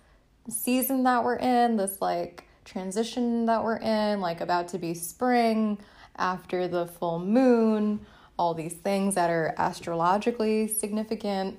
season 0.49 1.03
that 1.03 1.25
we're 1.25 1.37
in, 1.37 1.77
this 1.77 2.01
like 2.01 2.45
transition 2.64 3.47
that 3.47 3.62
we're 3.64 3.79
in, 3.79 4.21
like 4.21 4.40
about 4.40 4.69
to 4.69 4.79
be 4.79 4.95
spring 4.95 5.79
after 6.16 6.69
the 6.69 6.87
full 6.87 7.19
moon, 7.19 8.07
all 8.38 8.55
these 8.55 8.75
things 8.75 9.16
that 9.16 9.31
are 9.31 9.55
astrologically 9.59 10.69
significant. 10.69 11.59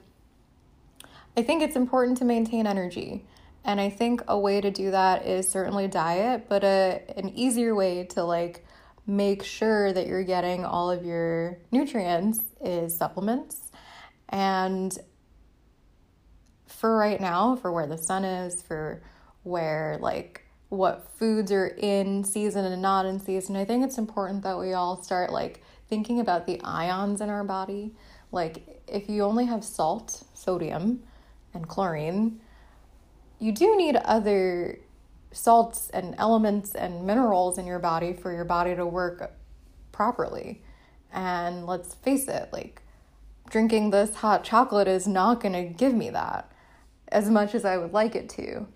I 1.36 1.44
think 1.44 1.62
it's 1.62 1.76
important 1.76 2.18
to 2.20 2.26
maintain 2.26 2.66
energy. 2.66 3.26
And 3.64 3.80
I 3.80 3.90
think 3.90 4.24
a 4.28 4.40
way 4.40 4.60
to 4.60 4.72
do 4.72 4.92
that 4.92 5.26
is 5.26 5.48
certainly 5.48 5.88
diet, 5.88 6.46
but 6.50 6.64
a 6.64 7.02
an 7.16 7.30
easier 7.30 7.76
way 7.76 8.06
to 8.06 8.24
like 8.24 8.66
make 9.06 9.44
sure 9.44 9.92
that 9.94 10.08
you're 10.08 10.24
getting 10.24 10.66
all 10.66 10.90
of 10.90 11.06
your 11.06 11.60
nutrients 11.72 12.40
is 12.64 12.98
supplements. 12.98 13.72
And 14.30 14.98
for 16.68 16.98
right 16.98 17.20
now, 17.20 17.56
for 17.56 17.72
where 17.72 17.88
the 17.88 17.98
sun 17.98 18.24
is, 18.24 18.62
for 18.62 19.04
where 19.44 19.98
like 20.02 20.46
what 20.70 21.08
foods 21.20 21.52
are 21.52 21.68
in 21.68 22.24
season 22.24 22.66
and 22.66 22.82
not 22.82 23.06
in 23.06 23.20
season, 23.20 23.56
I 23.56 23.66
think 23.66 23.84
it's 23.84 23.98
important 23.98 24.44
that 24.44 24.58
we 24.58 24.74
all 24.74 25.04
start 25.04 25.32
like 25.32 25.62
thinking 25.90 26.20
about 26.20 26.48
the 26.48 26.60
ions 26.64 27.22
in 27.22 27.30
our 27.30 27.44
body. 27.44 27.94
Like 28.32 28.82
if 28.88 29.10
you 29.10 29.24
only 29.24 29.46
have 29.46 29.64
salt, 29.64 30.24
sodium, 30.34 31.04
and 31.54 31.68
chlorine, 31.68 32.40
you 33.42 33.52
do 33.52 33.76
need 33.76 33.96
other 33.96 34.80
salts 35.32 35.90
and 35.90 36.14
elements 36.20 36.76
and 36.76 37.06
minerals 37.06 37.58
in 37.58 37.66
your 37.66 37.80
body 37.80 38.14
for 38.14 38.32
your 38.32 38.46
body 38.46 38.76
to 38.76 38.86
work 38.86 39.34
properly. 39.92 40.62
And 41.12 41.66
let's 41.66 41.96
face 41.96 42.28
it, 42.28 42.50
like 42.54 42.84
drinking 43.50 43.90
this 43.90 44.16
hot 44.16 44.44
chocolate 44.44 44.88
is 44.88 45.08
not 45.08 45.42
going 45.42 45.54
to 45.54 45.64
give 45.64 45.94
me 45.94 46.12
that 46.12 46.52
as 47.08 47.30
much 47.30 47.56
as 47.56 47.66
I 47.66 47.78
would 47.78 47.94
like 47.94 48.16
it 48.16 48.30
to. 48.30 48.68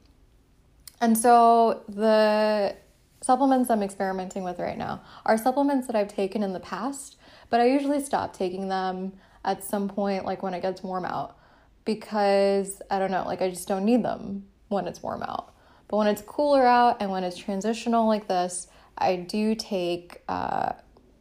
And 1.00 1.16
so 1.16 1.84
the 1.88 2.76
supplements 3.22 3.70
I'm 3.70 3.84
experimenting 3.84 4.44
with 4.44 4.58
right 4.58 4.78
now 4.78 5.02
are 5.26 5.38
supplements 5.38 5.86
that 5.88 5.96
I've 5.96 6.08
taken 6.08 6.42
in 6.42 6.54
the 6.54 6.60
past, 6.60 7.18
but 7.52 7.60
I 7.60 7.68
usually 7.68 8.02
stop 8.02 8.36
taking 8.36 8.68
them 8.70 9.14
at 9.44 9.64
some 9.64 9.88
point, 9.88 10.26
like 10.26 10.42
when 10.42 10.56
it 10.56 10.62
gets 10.62 10.82
warm 10.82 11.06
out, 11.06 11.38
because 11.86 12.82
I 12.90 12.98
don't 12.98 13.12
know, 13.12 13.26
like 13.26 13.44
I 13.44 13.50
just 13.50 13.68
don't 13.68 13.86
need 13.86 14.04
them 14.04 14.46
when 14.70 14.88
it's 14.88 15.02
warm 15.02 15.24
out. 15.24 15.54
But 15.88 15.98
when 15.98 16.08
it's 16.08 16.22
cooler 16.22 16.66
out 16.66 16.98
and 17.02 17.12
when 17.12 17.24
it's 17.24 17.38
transitional 17.38 18.08
like 18.08 18.28
this, 18.28 18.68
I 18.98 19.18
do 19.18 19.56
take 19.56 20.22
uh, 20.28 20.74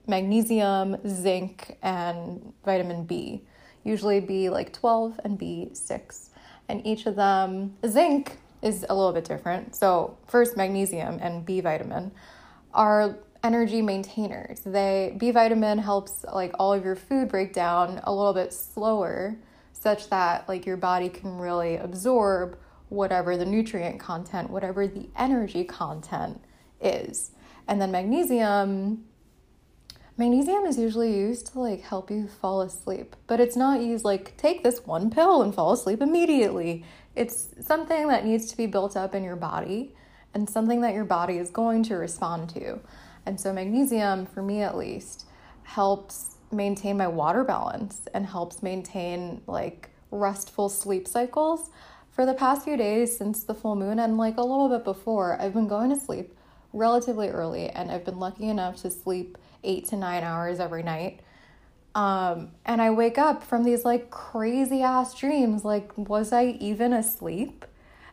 magnesium, 0.07 0.97
zinc, 1.07 1.77
and 1.83 2.53
vitamin 2.65 3.05
B. 3.05 3.43
Usually 3.83 4.21
B 4.21 4.49
like 4.49 4.73
12 4.73 5.21
and 5.25 5.39
B6. 5.39 6.31
And 6.69 6.87
each 6.87 7.07
of 7.07 7.17
them, 7.17 7.77
zinc 7.87 8.39
is 8.63 8.87
a 8.89 8.95
little 8.95 9.13
bit 9.13 9.25
different. 9.25 9.77
So, 9.77 10.17
first, 10.27 10.57
magnesium 10.57 11.19
and 11.21 11.45
B 11.45 11.61
vitamin 11.61 12.13
are 12.73 13.19
energy 13.43 13.83
maintainers. 13.83 14.61
They 14.65 15.15
B 15.19 15.31
vitamin 15.31 15.79
helps 15.79 16.25
like 16.33 16.53
all 16.59 16.73
of 16.73 16.83
your 16.83 16.97
food 16.97 17.29
break 17.29 17.53
down 17.53 18.01
a 18.05 18.13
little 18.13 18.33
bit 18.33 18.55
slower 18.55 19.37
such 19.73 20.09
that 20.09 20.49
like 20.49 20.65
your 20.65 20.79
body 20.79 21.11
can 21.11 21.37
really 21.37 21.77
absorb 21.77 22.59
whatever 22.95 23.37
the 23.37 23.45
nutrient 23.45 24.01
content, 24.01 24.51
whatever 24.51 24.87
the 24.87 25.09
energy 25.17 25.65
content 25.65 26.41
is. 26.81 27.33
And 27.67 27.81
then 27.81 27.91
magnesium 27.91 29.05
magnesium 30.17 30.65
is 30.65 30.79
usually 30.79 31.17
used 31.17 31.49
to 31.49 31.61
like 31.61 31.83
help 31.83 32.11
you 32.11 32.29
fall 32.29 32.61
asleep, 32.61 33.17
but 33.27 33.41
it's 33.41 33.57
not 33.57 33.81
used 33.81 34.05
like 34.05 34.37
take 34.37 34.63
this 34.63 34.87
one 34.87 35.11
pill 35.11 35.43
and 35.43 35.55
fall 35.55 35.73
asleep 35.73 36.01
immediately. 36.01 36.85
It's 37.17 37.49
something 37.61 38.09
that 38.09 38.25
needs 38.25 38.47
to 38.51 38.57
be 38.57 38.67
built 38.67 38.97
up 38.97 39.15
in 39.15 39.25
your 39.25 39.37
body 39.37 39.95
and 40.33 40.49
something 40.49 40.81
that 40.83 40.95
your 40.95 41.05
body 41.05 41.39
is 41.39 41.51
going 41.51 41.83
to 41.85 41.95
respond 41.95 42.49
to. 42.51 42.81
And 43.27 43.41
so 43.41 43.53
magnesium 43.53 44.27
for 44.27 44.43
me 44.43 44.63
at 44.63 44.77
least 44.77 45.27
helps 45.63 46.37
maintain 46.53 46.97
my 46.97 47.09
water 47.09 47.43
balance 47.43 48.03
and 48.15 48.27
helps 48.27 48.63
maintain 48.63 49.43
like 49.47 49.91
restful 50.11 50.69
sleep 50.69 51.09
cycles 51.09 51.71
for 52.15 52.25
the 52.25 52.35
past 52.35 52.65
few 52.65 52.77
days 52.77 53.17
since 53.17 53.43
the 53.43 53.55
full 53.55 53.75
moon 53.75 53.99
and 53.99 54.17
like 54.17 54.37
a 54.37 54.43
little 54.43 54.69
bit 54.69 54.85
before, 54.85 55.41
I've 55.41 55.53
been 55.53 55.67
going 55.67 55.91
to 55.91 55.99
sleep 55.99 56.33
relatively 56.73 57.29
early 57.29 57.69
and 57.69 57.91
I've 57.91 58.05
been 58.05 58.21
lucky 58.21 58.49
enough 58.49 58.81
to 58.83 58.91
sleep 58.91 59.37
eight 59.65 59.89
to 59.89 59.97
nine 59.97 60.23
hours 60.23 60.61
every 60.61 60.85
night. 60.85 61.21
Um, 61.97 62.53
and 62.65 62.81
I 62.81 62.91
wake 62.91 63.19
up 63.19 63.43
from 63.43 63.65
these 63.65 63.85
like 63.85 64.11
crazy 64.11 64.83
ass 64.83 65.15
dreams. 65.15 65.65
Like, 65.65 65.91
was 65.97 66.33
I 66.33 66.57
even 66.61 66.93
asleep? 66.93 67.65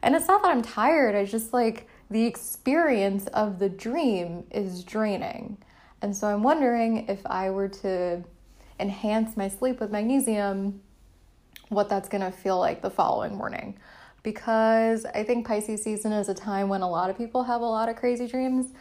And 0.02 0.16
it's 0.16 0.28
not 0.28 0.42
that 0.42 0.50
I'm 0.50 0.64
tired, 0.64 1.14
it's 1.14 1.32
just 1.32 1.54
like 1.54 1.88
the 2.10 2.26
experience 2.26 3.28
of 3.28 3.60
the 3.60 3.70
dream 3.70 4.46
is 4.50 4.84
draining. 4.84 5.58
And 6.02 6.18
so 6.18 6.28
I'm 6.28 6.42
wondering 6.42 7.08
if 7.08 7.24
I 7.28 7.52
were 7.52 7.70
to 7.70 8.24
enhance 8.80 9.38
my 9.38 9.48
sleep 9.48 9.80
with 9.80 9.92
magnesium, 9.92 10.82
what 11.70 11.88
that's 11.88 12.10
gonna 12.10 12.32
feel 12.32 12.58
like 12.58 12.82
the 12.82 12.90
following 12.90 13.36
morning 13.36 13.78
because 14.24 15.06
I 15.06 15.24
think 15.24 15.48
Pisces 15.48 15.84
season 15.84 16.12
is 16.12 16.30
a 16.30 16.34
time 16.34 16.70
when 16.70 16.82
a 16.82 16.90
lot 16.90 17.10
of 17.10 17.18
people 17.18 17.44
have 17.44 17.62
a 17.62 17.66
lot 17.66 17.90
of 17.90 17.96
crazy 17.96 18.28
dreams, 18.28 18.74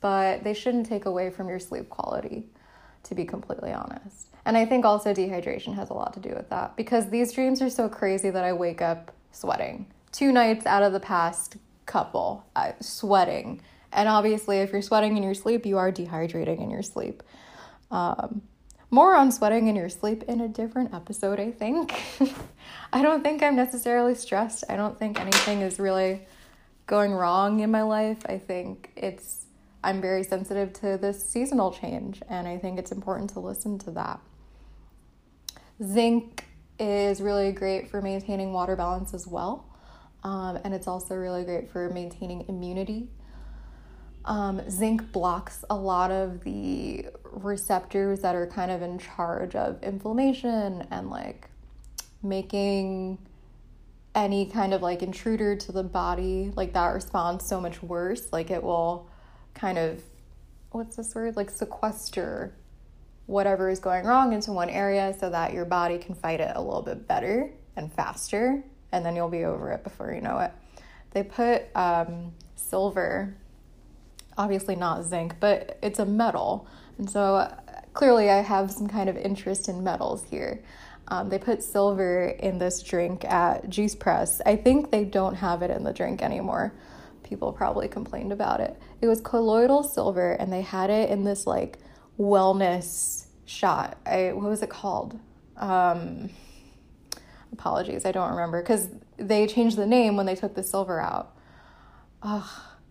but 0.00 0.44
they 0.44 0.54
shouldn't 0.54 0.86
take 0.86 1.06
away 1.06 1.30
from 1.30 1.48
your 1.48 1.58
sleep 1.58 1.88
quality, 1.88 2.46
to 3.04 3.14
be 3.14 3.24
completely 3.24 3.72
honest. 3.72 4.28
And 4.44 4.56
I 4.56 4.64
think 4.64 4.84
also 4.84 5.12
dehydration 5.12 5.74
has 5.74 5.90
a 5.90 5.94
lot 5.94 6.14
to 6.14 6.20
do 6.20 6.30
with 6.30 6.48
that 6.50 6.76
because 6.76 7.10
these 7.10 7.32
dreams 7.32 7.60
are 7.60 7.70
so 7.70 7.88
crazy 7.88 8.30
that 8.30 8.44
I 8.44 8.52
wake 8.52 8.80
up 8.80 9.12
sweating. 9.30 9.86
Two 10.10 10.32
nights 10.32 10.66
out 10.66 10.82
of 10.82 10.92
the 10.92 11.00
past 11.00 11.56
couple, 11.86 12.44
uh, 12.56 12.72
sweating. 12.80 13.60
And 13.92 14.08
obviously, 14.08 14.58
if 14.58 14.72
you're 14.72 14.82
sweating 14.82 15.16
in 15.16 15.22
your 15.22 15.34
sleep, 15.34 15.66
you 15.66 15.78
are 15.78 15.92
dehydrating 15.92 16.62
in 16.62 16.70
your 16.70 16.82
sleep. 16.82 17.22
Um, 17.90 18.42
more 18.90 19.14
on 19.14 19.30
sweating 19.30 19.68
in 19.68 19.76
your 19.76 19.88
sleep 19.88 20.22
in 20.24 20.40
a 20.40 20.48
different 20.48 20.94
episode, 20.94 21.38
I 21.38 21.50
think. 21.50 22.00
I 22.92 23.02
don't 23.02 23.22
think 23.22 23.42
I'm 23.42 23.56
necessarily 23.56 24.14
stressed. 24.14 24.64
I 24.68 24.76
don't 24.76 24.98
think 24.98 25.20
anything 25.20 25.60
is 25.60 25.78
really 25.78 26.26
going 26.86 27.12
wrong 27.12 27.60
in 27.60 27.70
my 27.70 27.82
life. 27.82 28.18
I 28.26 28.38
think 28.38 28.90
it's, 28.96 29.44
I'm 29.84 30.00
very 30.00 30.24
sensitive 30.24 30.72
to 30.74 30.96
this 30.96 31.22
seasonal 31.22 31.70
change, 31.70 32.22
and 32.28 32.48
I 32.48 32.56
think 32.56 32.78
it's 32.78 32.92
important 32.92 33.30
to 33.30 33.40
listen 33.40 33.78
to 33.80 33.90
that. 33.92 34.20
Zinc 35.82 36.46
is 36.78 37.20
really 37.20 37.52
great 37.52 37.90
for 37.90 38.00
maintaining 38.00 38.52
water 38.52 38.74
balance 38.74 39.12
as 39.12 39.26
well, 39.26 39.66
um, 40.24 40.58
and 40.64 40.72
it's 40.72 40.88
also 40.88 41.14
really 41.14 41.44
great 41.44 41.70
for 41.70 41.90
maintaining 41.90 42.46
immunity 42.48 43.08
um, 44.28 44.60
zinc 44.70 45.10
blocks 45.10 45.64
a 45.70 45.74
lot 45.74 46.10
of 46.10 46.44
the 46.44 47.06
receptors 47.32 48.20
that 48.20 48.34
are 48.34 48.46
kind 48.46 48.70
of 48.70 48.82
in 48.82 48.98
charge 48.98 49.54
of 49.54 49.82
inflammation 49.82 50.86
and 50.90 51.10
like 51.10 51.48
making 52.22 53.18
any 54.14 54.46
kind 54.46 54.74
of 54.74 54.82
like 54.82 55.02
intruder 55.02 55.56
to 55.56 55.72
the 55.72 55.82
body, 55.82 56.52
like 56.56 56.72
that 56.72 56.88
responds 56.88 57.46
so 57.46 57.60
much 57.60 57.82
worse. 57.82 58.32
Like 58.32 58.50
it 58.50 58.62
will 58.62 59.08
kind 59.54 59.78
of, 59.78 60.02
what's 60.70 60.96
this 60.96 61.14
word? 61.14 61.36
Like 61.36 61.50
sequester 61.50 62.54
whatever 63.26 63.68
is 63.68 63.78
going 63.78 64.06
wrong 64.06 64.32
into 64.32 64.52
one 64.52 64.70
area 64.70 65.14
so 65.20 65.28
that 65.28 65.52
your 65.52 65.66
body 65.66 65.98
can 65.98 66.14
fight 66.14 66.40
it 66.40 66.50
a 66.54 66.60
little 66.60 66.80
bit 66.80 67.06
better 67.06 67.52
and 67.76 67.92
faster, 67.92 68.64
and 68.90 69.04
then 69.04 69.14
you'll 69.14 69.28
be 69.28 69.44
over 69.44 69.70
it 69.70 69.84
before 69.84 70.12
you 70.12 70.20
know 70.22 70.38
it. 70.38 70.50
They 71.10 71.22
put 71.22 71.64
um, 71.76 72.32
silver 72.56 73.36
obviously 74.38 74.76
not 74.76 75.04
zinc, 75.04 75.34
but 75.40 75.78
it's 75.82 75.98
a 75.98 76.06
metal. 76.06 76.66
And 76.98 77.08
so 77.08 77.36
uh, 77.36 77.54
clearly 77.94 78.30
I 78.30 78.42
have 78.42 78.70
some 78.70 78.88
kind 78.88 79.08
of 79.08 79.16
interest 79.16 79.68
in 79.68 79.82
metals 79.82 80.24
here. 80.28 80.62
Um, 81.08 81.30
they 81.30 81.38
put 81.38 81.62
silver 81.62 82.28
in 82.28 82.58
this 82.58 82.82
drink 82.82 83.24
at 83.24 83.68
Juice 83.70 83.94
Press. 83.94 84.42
I 84.44 84.56
think 84.56 84.90
they 84.90 85.04
don't 85.04 85.34
have 85.34 85.62
it 85.62 85.70
in 85.70 85.84
the 85.84 85.92
drink 85.92 86.22
anymore. 86.22 86.74
People 87.22 87.52
probably 87.52 87.88
complained 87.88 88.32
about 88.32 88.60
it. 88.60 88.78
It 89.00 89.06
was 89.06 89.20
colloidal 89.20 89.82
silver, 89.82 90.32
and 90.32 90.52
they 90.52 90.62
had 90.62 90.90
it 90.90 91.10
in 91.10 91.24
this 91.24 91.46
like 91.46 91.78
wellness 92.18 93.26
shot. 93.46 93.98
I 94.04 94.32
what 94.32 94.48
was 94.48 94.62
it 94.62 94.70
called? 94.70 95.18
Um, 95.56 96.30
apologies, 97.52 98.04
I 98.04 98.12
don't 98.12 98.30
remember 98.30 98.62
because 98.62 98.88
they 99.16 99.46
changed 99.46 99.76
the 99.76 99.86
name 99.86 100.16
when 100.16 100.26
they 100.26 100.34
took 100.34 100.54
the 100.54 100.62
silver 100.62 101.00
out. 101.00 101.34
Ugh, 102.22 102.48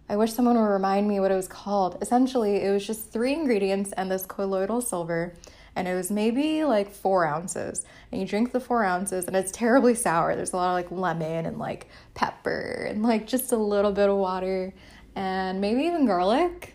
I 0.10 0.15
wish 0.15 0.34
someone 0.34 0.56
would 0.56 0.63
remind 0.63 1.08
me 1.08 1.20
what 1.20 1.32
it 1.32 1.36
was 1.36 1.48
called. 1.48 1.98
Essentially, 2.02 2.63
it 2.63 2.72
was 2.72 2.88
just 2.88 3.12
three 3.12 3.34
ingredients 3.34 3.91
and 3.93 4.10
this 4.10 4.26
colloidal 4.26 4.82
silver, 4.82 5.36
and 5.76 5.88
it 5.88 5.96
was 5.96 6.10
maybe 6.10 6.63
like 6.63 6.91
four 6.91 7.26
ounces. 7.26 7.86
And 8.12 8.22
you 8.22 8.28
drink 8.28 8.54
the 8.54 8.60
four 8.60 8.84
ounces, 8.84 9.26
and 9.26 9.36
it's 9.36 9.52
terribly 9.52 9.96
sour. 9.96 10.36
There's 10.36 10.54
a 10.54 10.56
lot 10.56 10.70
of 10.70 10.74
like 10.76 10.91
lemon 10.91 11.46
and 11.46 11.60
like 11.60 11.89
pepper 12.13 12.88
and 12.89 13.04
like 13.04 13.28
just 13.28 13.52
a 13.52 13.58
little 13.58 13.91
bit 13.91 14.10
of 14.10 14.15
water 14.17 14.74
and 15.15 15.60
maybe 15.60 15.82
even 15.84 16.06
garlic. 16.06 16.74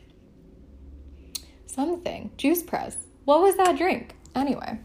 Something. 1.66 2.32
Juice 2.36 2.62
press. 2.62 2.96
What 3.24 3.40
was 3.40 3.56
that 3.56 3.78
drink? 3.78 4.14
Anyway. 4.34 4.78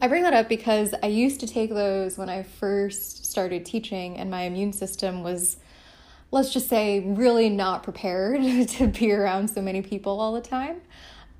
I 0.00 0.08
bring 0.08 0.22
that 0.22 0.32
up 0.32 0.48
because 0.48 0.94
I 1.02 1.08
used 1.08 1.40
to 1.40 1.46
take 1.46 1.68
those 1.68 2.16
when 2.16 2.30
I 2.30 2.44
first 2.44 3.26
started 3.26 3.66
teaching, 3.66 4.16
and 4.16 4.30
my 4.30 4.42
immune 4.42 4.72
system 4.72 5.22
was, 5.22 5.58
let's 6.30 6.52
just 6.52 6.68
say, 6.68 7.00
really 7.00 7.48
not 7.48 7.82
prepared 7.82 8.40
to 8.68 8.86
be 8.86 9.12
around 9.12 9.48
so 9.48 9.60
many 9.60 9.82
people 9.82 10.20
all 10.20 10.32
the 10.32 10.40
time. 10.40 10.80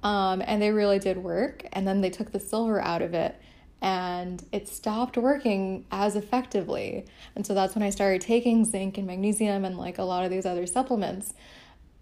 Um, 0.02 0.42
and 0.44 0.60
they 0.60 0.70
really 0.70 0.98
did 0.98 1.18
work. 1.18 1.64
And 1.72 1.86
then 1.86 2.00
they 2.00 2.10
took 2.10 2.32
the 2.32 2.40
silver 2.40 2.80
out 2.80 3.02
of 3.02 3.14
it, 3.14 3.40
and 3.82 4.44
it 4.52 4.68
stopped 4.68 5.16
working 5.16 5.86
as 5.90 6.16
effectively. 6.16 7.06
And 7.34 7.46
so 7.46 7.54
that's 7.54 7.74
when 7.74 7.82
I 7.82 7.90
started 7.90 8.20
taking 8.20 8.64
zinc 8.64 8.98
and 8.98 9.06
magnesium 9.06 9.64
and 9.64 9.78
like 9.78 9.98
a 9.98 10.02
lot 10.02 10.24
of 10.24 10.30
these 10.30 10.46
other 10.46 10.66
supplements 10.66 11.34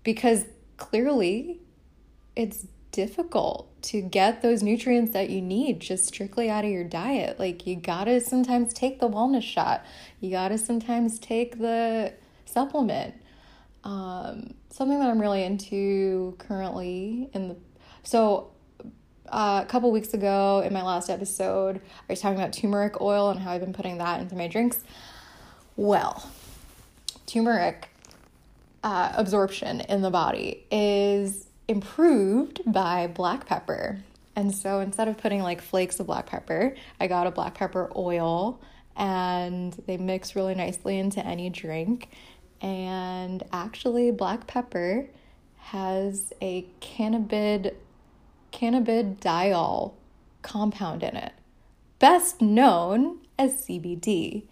because 0.03 0.46
clearly 0.77 1.61
it's 2.35 2.66
difficult 2.92 3.70
to 3.83 4.01
get 4.01 4.42
those 4.42 4.62
nutrients 4.62 5.12
that 5.12 5.31
you 5.31 5.40
need 5.40 5.81
just 5.81 6.07
strictly 6.07 6.48
out 6.48 6.64
of 6.64 6.70
your 6.70 6.85
diet. 6.85 7.38
Like, 7.38 7.66
you 7.66 7.77
gotta 7.77 8.20
sometimes 8.20 8.72
take 8.72 8.98
the 8.98 9.09
wellness 9.09 9.42
shot, 9.42 9.85
you 10.20 10.31
gotta 10.31 10.59
sometimes 10.59 11.18
take 11.18 11.59
the 11.59 12.14
supplement. 12.48 13.14
Um, 13.84 14.54
something 14.70 14.98
that 14.98 15.08
I'm 15.08 15.20
really 15.20 15.44
into 15.44 16.34
currently 16.38 17.30
in 17.32 17.48
the 17.48 17.56
so 18.02 18.52
uh, 19.28 19.62
a 19.62 19.68
couple 19.68 19.90
weeks 19.90 20.14
ago 20.14 20.62
in 20.64 20.72
my 20.72 20.82
last 20.82 21.11
episode, 21.11 21.76
I 21.76 22.12
was 22.12 22.20
talking 22.20 22.38
about 22.38 22.52
turmeric 22.52 23.00
oil 23.00 23.30
and 23.30 23.40
how 23.40 23.52
I've 23.52 23.61
been 23.61 23.72
putting 23.72 23.98
that 23.98 24.20
into 24.20 24.34
my 24.34 24.48
drinks. 24.48 24.82
Well, 25.76 26.28
turmeric 27.26 27.90
uh, 28.82 29.12
absorption 29.14 29.80
in 29.82 30.02
the 30.02 30.11
body 30.11 30.64
is 30.70 31.46
improved 31.68 32.61
by 32.66 33.06
black 33.06 33.46
pepper. 33.46 33.98
And 34.34 34.54
so 34.54 34.80
instead 34.80 35.08
of 35.08 35.18
putting 35.18 35.42
like 35.42 35.61
flakes 35.61 36.00
of 36.00 36.06
black 36.06 36.26
pepper, 36.26 36.74
I 37.00 37.06
got 37.06 37.26
a 37.26 37.30
black 37.30 37.54
pepper 37.54 37.90
oil 37.94 38.61
and 38.96 39.72
they 39.87 39.96
mix 39.96 40.34
really 40.34 40.54
nicely 40.54 40.98
into 40.98 41.24
any 41.24 41.50
drink. 41.50 42.08
And 42.60 43.42
actually, 43.52 44.10
black 44.10 44.46
pepper 44.46 45.06
has 45.56 46.32
a 46.40 46.66
cannabid 46.80 47.76
cannabidiol 48.52 49.92
compound 50.42 51.02
in 51.02 51.16
it, 51.16 51.32
best 51.98 52.40
known 52.40 53.18
as 53.38 53.66
CBD. 53.66 54.44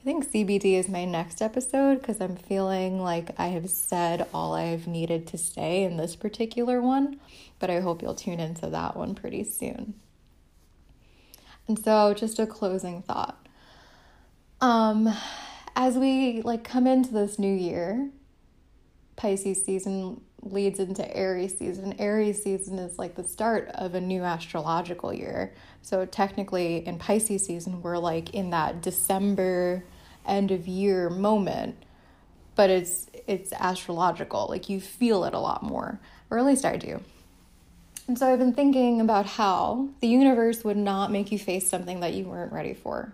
I 0.00 0.02
think 0.02 0.30
CBD 0.30 0.78
is 0.78 0.88
my 0.88 1.04
next 1.04 1.42
episode 1.42 2.00
because 2.00 2.20
I'm 2.22 2.36
feeling 2.36 3.02
like 3.02 3.38
I 3.38 3.48
have 3.48 3.68
said 3.68 4.26
all 4.32 4.54
I've 4.54 4.86
needed 4.86 5.26
to 5.26 5.38
say 5.38 5.82
in 5.82 5.98
this 5.98 6.16
particular 6.16 6.80
one, 6.80 7.20
but 7.58 7.68
I 7.68 7.80
hope 7.80 8.00
you'll 8.00 8.14
tune 8.14 8.40
into 8.40 8.68
that 8.68 8.96
one 8.96 9.14
pretty 9.14 9.44
soon. 9.44 9.94
And 11.68 11.78
so, 11.78 12.14
just 12.14 12.38
a 12.38 12.46
closing 12.46 13.02
thought. 13.02 13.46
Um, 14.62 15.14
as 15.76 15.96
we 15.96 16.42
like 16.42 16.64
come 16.64 16.86
into 16.86 17.12
this 17.12 17.38
new 17.38 17.54
year, 17.54 18.10
Pisces 19.16 19.64
season 19.64 20.20
leads 20.42 20.78
into 20.78 21.16
Aries 21.16 21.58
season. 21.58 21.94
Aries 21.98 22.42
season 22.42 22.78
is 22.78 22.98
like 22.98 23.14
the 23.14 23.24
start 23.24 23.68
of 23.74 23.94
a 23.94 24.00
new 24.00 24.22
astrological 24.22 25.12
year. 25.12 25.52
So 25.82 26.06
technically 26.06 26.86
in 26.86 26.98
Pisces 26.98 27.44
season 27.44 27.82
we're 27.82 27.98
like 27.98 28.34
in 28.34 28.50
that 28.50 28.80
December 28.80 29.84
end 30.26 30.50
of 30.50 30.66
year 30.66 31.10
moment, 31.10 31.76
but 32.54 32.70
it's 32.70 33.08
it's 33.26 33.52
astrological. 33.52 34.46
Like 34.48 34.68
you 34.68 34.80
feel 34.80 35.24
it 35.24 35.34
a 35.34 35.38
lot 35.38 35.62
more, 35.62 36.00
or 36.30 36.38
at 36.38 36.46
least 36.46 36.64
I 36.64 36.76
do. 36.76 37.00
And 38.08 38.18
so 38.18 38.32
I've 38.32 38.38
been 38.38 38.54
thinking 38.54 39.00
about 39.00 39.26
how 39.26 39.88
the 40.00 40.08
universe 40.08 40.64
would 40.64 40.76
not 40.76 41.12
make 41.12 41.30
you 41.30 41.38
face 41.38 41.68
something 41.68 42.00
that 42.00 42.14
you 42.14 42.24
weren't 42.24 42.52
ready 42.52 42.74
for. 42.74 43.12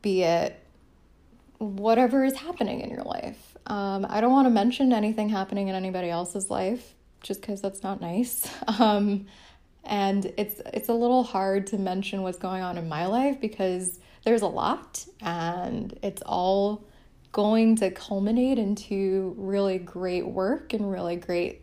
Be 0.00 0.22
it 0.22 0.63
whatever 1.64 2.24
is 2.24 2.36
happening 2.36 2.80
in 2.80 2.90
your 2.90 3.02
life 3.02 3.54
um, 3.66 4.06
I 4.08 4.20
don't 4.20 4.32
want 4.32 4.46
to 4.46 4.50
mention 4.50 4.92
anything 4.92 5.28
happening 5.30 5.68
in 5.68 5.74
anybody 5.74 6.10
else's 6.10 6.50
life 6.50 6.94
just 7.22 7.40
because 7.40 7.60
that's 7.60 7.82
not 7.82 8.00
nice. 8.00 8.48
Um, 8.78 9.26
and 9.86 10.32
it's 10.38 10.62
it's 10.72 10.88
a 10.88 10.94
little 10.94 11.22
hard 11.22 11.66
to 11.68 11.76
mention 11.76 12.22
what's 12.22 12.38
going 12.38 12.62
on 12.62 12.78
in 12.78 12.88
my 12.88 13.04
life 13.04 13.38
because 13.38 13.98
there's 14.24 14.40
a 14.40 14.46
lot 14.46 15.04
and 15.20 15.98
it's 16.02 16.22
all 16.22 16.82
going 17.32 17.76
to 17.76 17.90
culminate 17.90 18.58
into 18.58 19.34
really 19.36 19.76
great 19.76 20.26
work 20.26 20.72
and 20.72 20.90
really 20.90 21.16
great 21.16 21.60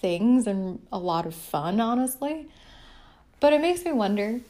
things 0.00 0.46
and 0.46 0.80
a 0.90 0.98
lot 0.98 1.26
of 1.26 1.34
fun 1.34 1.78
honestly 1.78 2.48
but 3.38 3.52
it 3.52 3.60
makes 3.60 3.84
me 3.84 3.92
wonder 3.92 4.40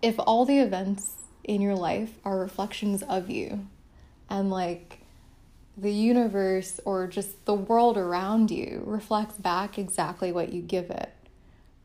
if 0.00 0.14
all 0.20 0.44
the 0.44 0.60
events 0.60 1.19
in 1.44 1.60
your 1.60 1.74
life 1.74 2.18
are 2.24 2.38
reflections 2.38 3.02
of 3.02 3.30
you 3.30 3.66
and 4.28 4.50
like 4.50 5.00
the 5.76 5.92
universe 5.92 6.80
or 6.84 7.06
just 7.06 7.44
the 7.46 7.54
world 7.54 7.96
around 7.96 8.50
you 8.50 8.82
reflects 8.84 9.36
back 9.36 9.78
exactly 9.78 10.30
what 10.30 10.52
you 10.52 10.60
give 10.60 10.90
it, 10.90 11.12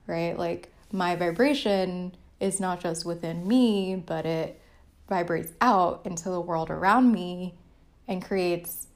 right? 0.06 0.38
Like 0.38 0.72
my 0.92 1.16
vibration 1.16 2.16
is 2.40 2.60
not 2.60 2.82
just 2.82 3.06
within 3.06 3.48
me, 3.48 3.96
but 4.06 4.26
it 4.26 4.60
vibrates 5.08 5.52
out 5.62 6.02
into 6.06 6.30
the 6.30 6.42
world 6.42 6.70
around 6.70 7.12
me 7.12 7.54
and 8.08 8.24
creates 8.24 8.88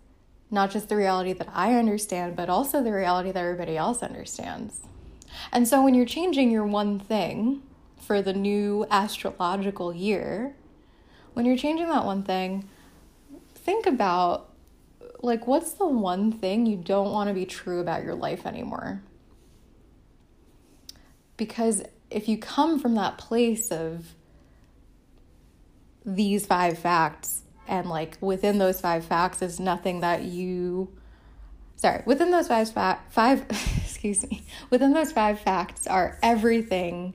not 0.51 0.71
just 0.71 0.89
the 0.89 0.95
reality 0.95 1.33
that 1.33 1.47
I 1.53 1.75
understand, 1.75 2.35
but 2.35 2.49
also 2.49 2.83
the 2.83 2.91
reality 2.91 3.31
that 3.31 3.39
everybody 3.39 3.77
else 3.77 4.01
understands. 4.01 4.81
And 5.51 5.67
so 5.67 5.83
when 5.83 5.93
you're 5.93 6.05
changing 6.05 6.51
your 6.51 6.65
one 6.65 6.99
thing 6.99 7.61
for 7.99 8.21
the 8.21 8.33
new 8.33 8.85
astrological 8.89 9.93
year, 9.93 10.55
when 11.33 11.45
you're 11.45 11.57
changing 11.57 11.87
that 11.87 12.05
one 12.05 12.23
thing, 12.23 12.67
think 13.55 13.85
about 13.85 14.49
like 15.21 15.47
what's 15.47 15.73
the 15.73 15.87
one 15.87 16.31
thing 16.31 16.65
you 16.65 16.77
don't 16.77 17.11
want 17.11 17.27
to 17.27 17.33
be 17.33 17.45
true 17.45 17.79
about 17.79 18.03
your 18.03 18.15
life 18.15 18.45
anymore? 18.45 19.01
Because 21.37 21.83
if 22.09 22.27
you 22.27 22.37
come 22.37 22.79
from 22.79 22.95
that 22.95 23.17
place 23.17 23.71
of 23.71 24.15
these 26.05 26.45
five 26.45 26.77
facts 26.77 27.43
and 27.67 27.87
like 27.89 28.17
within 28.21 28.57
those 28.57 28.81
five 28.81 29.05
facts 29.05 29.41
is 29.41 29.59
nothing 29.59 29.99
that 29.99 30.23
you 30.23 30.89
sorry 31.75 32.01
within 32.05 32.31
those 32.31 32.47
five 32.47 32.71
fa- 32.71 32.99
five 33.09 33.45
excuse 33.77 34.27
me 34.29 34.43
within 34.69 34.93
those 34.93 35.11
five 35.11 35.39
facts 35.39 35.85
are 35.85 36.17
everything 36.23 37.13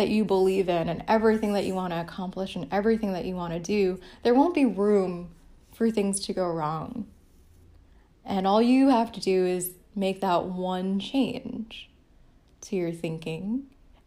that 0.00 0.08
you 0.08 0.24
believe 0.24 0.70
in 0.70 0.88
and 0.88 1.04
everything 1.06 1.52
that 1.52 1.66
you 1.66 1.74
want 1.74 1.92
to 1.92 2.00
accomplish 2.00 2.56
and 2.56 2.66
everything 2.72 3.12
that 3.12 3.26
you 3.26 3.34
want 3.34 3.52
to 3.52 3.58
do 3.58 4.00
there 4.22 4.32
won't 4.32 4.54
be 4.54 4.64
room 4.64 5.28
for 5.74 5.90
things 5.90 6.20
to 6.20 6.32
go 6.32 6.46
wrong. 6.46 7.06
And 8.24 8.46
all 8.46 8.62
you 8.62 8.88
have 8.88 9.12
to 9.12 9.20
do 9.20 9.44
is 9.44 9.72
make 9.94 10.22
that 10.22 10.46
one 10.46 10.98
change 11.00 11.90
to 12.62 12.76
your 12.76 12.92
thinking 12.92 13.64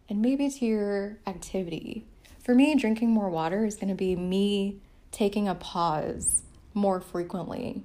and 0.10 0.20
maybe 0.20 0.50
to 0.50 0.66
your 0.66 1.18
activity. 1.28 2.06
For 2.44 2.56
me, 2.56 2.76
drinking 2.76 3.12
more 3.12 3.30
water 3.30 3.64
is 3.64 3.76
going 3.76 3.90
to 3.90 3.96
be 3.96 4.16
me 4.16 4.82
taking 5.12 5.48
a 5.48 5.54
pause 5.54 6.44
more 6.74 7.00
frequently 7.00 7.84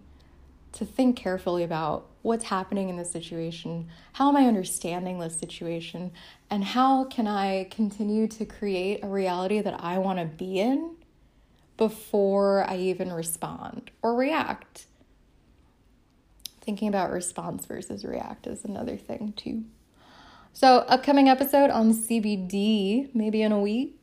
to 0.73 0.85
think 0.87 1.17
carefully 1.17 1.63
about 1.63 2.08
what's 2.23 2.45
happening 2.45 2.89
in 2.89 2.97
this 2.97 3.11
situation, 3.11 3.89
how 4.13 4.29
am 4.29 4.37
I 4.37 4.47
understanding 4.47 5.19
this 5.19 5.39
situation, 5.39 6.13
and 6.51 6.65
how 6.65 7.05
can 7.05 7.27
I 7.27 7.69
continue 7.71 8.27
to 8.29 8.45
create 8.45 9.05
a 9.05 9.09
reality 9.09 9.61
that 9.61 9.83
I 9.83 9.99
want 9.99 10.19
to 10.19 10.25
be 10.25 10.59
in 10.59 10.97
before 11.79 12.69
I 12.69 12.77
even 12.77 13.11
respond 13.11 13.91
or 14.03 14.15
react. 14.15 14.87
Thinking 16.61 16.89
about 16.89 17.11
response 17.11 17.65
versus 17.65 18.05
react 18.05 18.47
is 18.47 18.65
another 18.65 18.99
thing, 18.99 19.33
too. 19.35 19.65
So, 20.53 20.79
upcoming 20.89 21.31
episode 21.31 21.71
on 21.71 21.95
CBD, 21.95 23.15
maybe 23.15 23.41
in 23.41 23.53
a 23.53 23.61
week. 23.61 23.95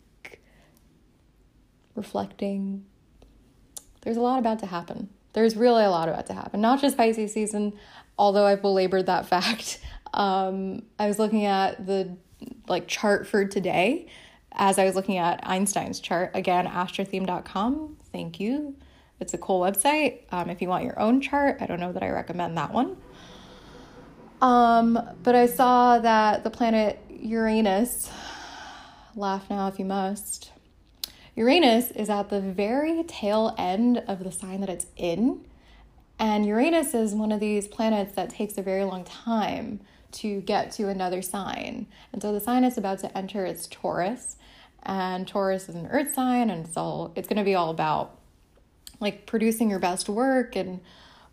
Reflecting. 1.94 2.86
There's 4.02 4.18
a 4.18 4.22
lot 4.22 4.40
about 4.40 4.60
to 4.60 4.66
happen. 4.66 5.10
There's 5.34 5.56
really 5.56 5.84
a 5.84 5.90
lot 5.90 6.08
about 6.08 6.26
to 6.28 6.34
happen. 6.34 6.62
Not 6.62 6.82
just 6.82 6.98
Pisces 6.98 7.34
season, 7.34 7.74
although 8.18 8.46
I've 8.46 8.62
belabored 8.62 9.06
that 9.08 9.26
fact. 9.28 9.80
Um, 10.14 10.84
I 10.98 11.08
was 11.08 11.20
looking 11.20 11.46
at 11.46 11.86
the 11.86 12.16
like 12.68 12.88
chart 12.88 13.28
for 13.28 13.46
today 13.46 14.08
as 14.58 14.80
I 14.80 14.86
was 14.86 14.96
looking 14.96 15.18
at 15.18 15.42
Einstein's 15.44 16.00
chart, 16.00 16.32
again, 16.34 16.66
astrotheme.com, 16.66 17.98
thank 18.12 18.40
you. 18.40 18.76
It's 19.20 19.34
a 19.34 19.38
cool 19.38 19.62
website. 19.62 20.22
Um, 20.32 20.50
if 20.50 20.62
you 20.62 20.68
want 20.68 20.84
your 20.84 21.00
own 21.00 21.22
chart, 21.22 21.58
I 21.62 21.66
don't 21.66 21.80
know 21.80 21.92
that 21.92 22.04
I 22.04 22.10
recommend 22.10 22.58
that 22.58 22.74
one. 22.74 22.98
Um, 24.42 25.00
but 25.24 25.36
I 25.36 25.46
saw 25.46 26.00
that 26.00 26.44
the 26.44 26.50
planet 26.50 27.00
Uranus, 27.10 28.12
laugh 29.16 29.50
now 29.50 29.68
if 29.68 29.80
you 29.80 29.86
must, 29.86 30.52
Uranus 31.36 31.92
is 31.92 32.10
at 32.10 32.30
the 32.30 32.42
very 32.42 33.04
tail 33.04 33.56
end 33.58 34.04
of 34.08 34.24
the 34.24 34.32
sign 34.32 34.62
that 34.62 34.70
it's 34.70 34.88
in. 34.96 35.46
And 36.18 36.46
Uranus 36.46 36.94
is 36.94 37.14
one 37.14 37.32
of 37.32 37.40
these 37.40 37.68
planets 37.68 38.16
that 38.16 38.30
takes 38.30 38.58
a 38.58 38.62
very 38.62 38.84
long 38.84 39.04
time 39.04 39.82
to 40.14 40.42
get 40.42 40.72
to 40.72 40.88
another 40.88 41.22
sign. 41.22 41.88
And 42.14 42.22
so 42.22 42.32
the 42.32 42.40
sign 42.40 42.64
is 42.64 42.78
about 42.78 43.00
to 43.00 43.18
enter 43.18 43.46
its 43.46 43.68
Taurus. 43.68 44.38
And 44.84 45.28
Taurus 45.28 45.68
is 45.68 45.76
an 45.76 45.88
earth 45.88 46.14
sign, 46.14 46.50
and 46.50 46.66
it's 46.66 46.78
all 46.78 47.12
it's 47.16 47.28
gonna 47.28 47.44
be 47.44 47.56
all 47.56 47.70
about 47.70 48.20
like 49.02 49.26
producing 49.26 49.70
your 49.70 49.80
best 49.80 50.08
work 50.08 50.56
and 50.56 50.80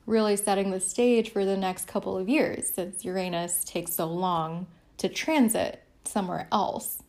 really 0.07 0.37
setting 0.37 0.70
the 0.70 0.80
stage 0.80 1.30
for 1.30 1.45
the 1.45 1.57
next 1.57 1.87
couple 1.87 2.16
of 2.18 2.28
years 2.28 2.68
since 2.74 3.05
Uranus 3.05 3.62
takes 3.64 3.95
so 3.95 4.07
long 4.07 4.66
to 4.99 5.09
transit 5.09 5.83
somewhere 6.05 6.49
else. 6.51 7.03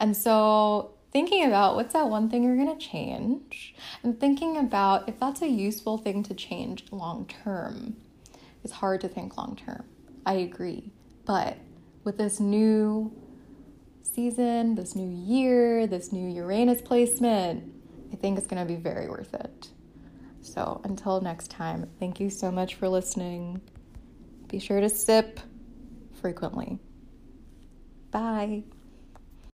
And 0.00 0.16
so, 0.16 0.92
thinking 1.12 1.44
about 1.44 1.76
what's 1.76 1.92
that 1.92 2.08
one 2.08 2.28
thing 2.30 2.44
you're 2.44 2.56
going 2.56 2.78
to 2.78 2.84
change 2.84 3.74
and 4.02 4.18
thinking 4.18 4.56
about 4.56 5.08
if 5.08 5.18
that's 5.18 5.42
a 5.42 5.48
useful 5.48 5.98
thing 5.98 6.22
to 6.24 6.34
change 6.34 6.84
long 6.90 7.26
term. 7.26 7.96
It's 8.62 8.74
hard 8.74 9.00
to 9.02 9.08
think 9.08 9.36
long 9.36 9.56
term. 9.56 9.84
I 10.26 10.34
agree. 10.34 10.92
But 11.24 11.58
with 12.04 12.18
this 12.18 12.40
new 12.40 13.12
season, 14.02 14.74
this 14.74 14.94
new 14.94 15.08
year, 15.08 15.86
this 15.86 16.12
new 16.12 16.28
Uranus 16.28 16.82
placement, 16.82 17.72
I 18.12 18.16
think 18.16 18.38
it's 18.38 18.46
going 18.46 18.66
to 18.66 18.72
be 18.72 18.80
very 18.80 19.08
worth 19.08 19.34
it. 19.34 19.68
So 20.42 20.80
until 20.84 21.20
next 21.20 21.50
time, 21.50 21.88
thank 21.98 22.20
you 22.20 22.30
so 22.30 22.50
much 22.50 22.74
for 22.74 22.88
listening. 22.88 23.60
Be 24.48 24.58
sure 24.58 24.80
to 24.80 24.88
sip 24.88 25.40
frequently. 26.20 26.78
Bye. 28.10 28.64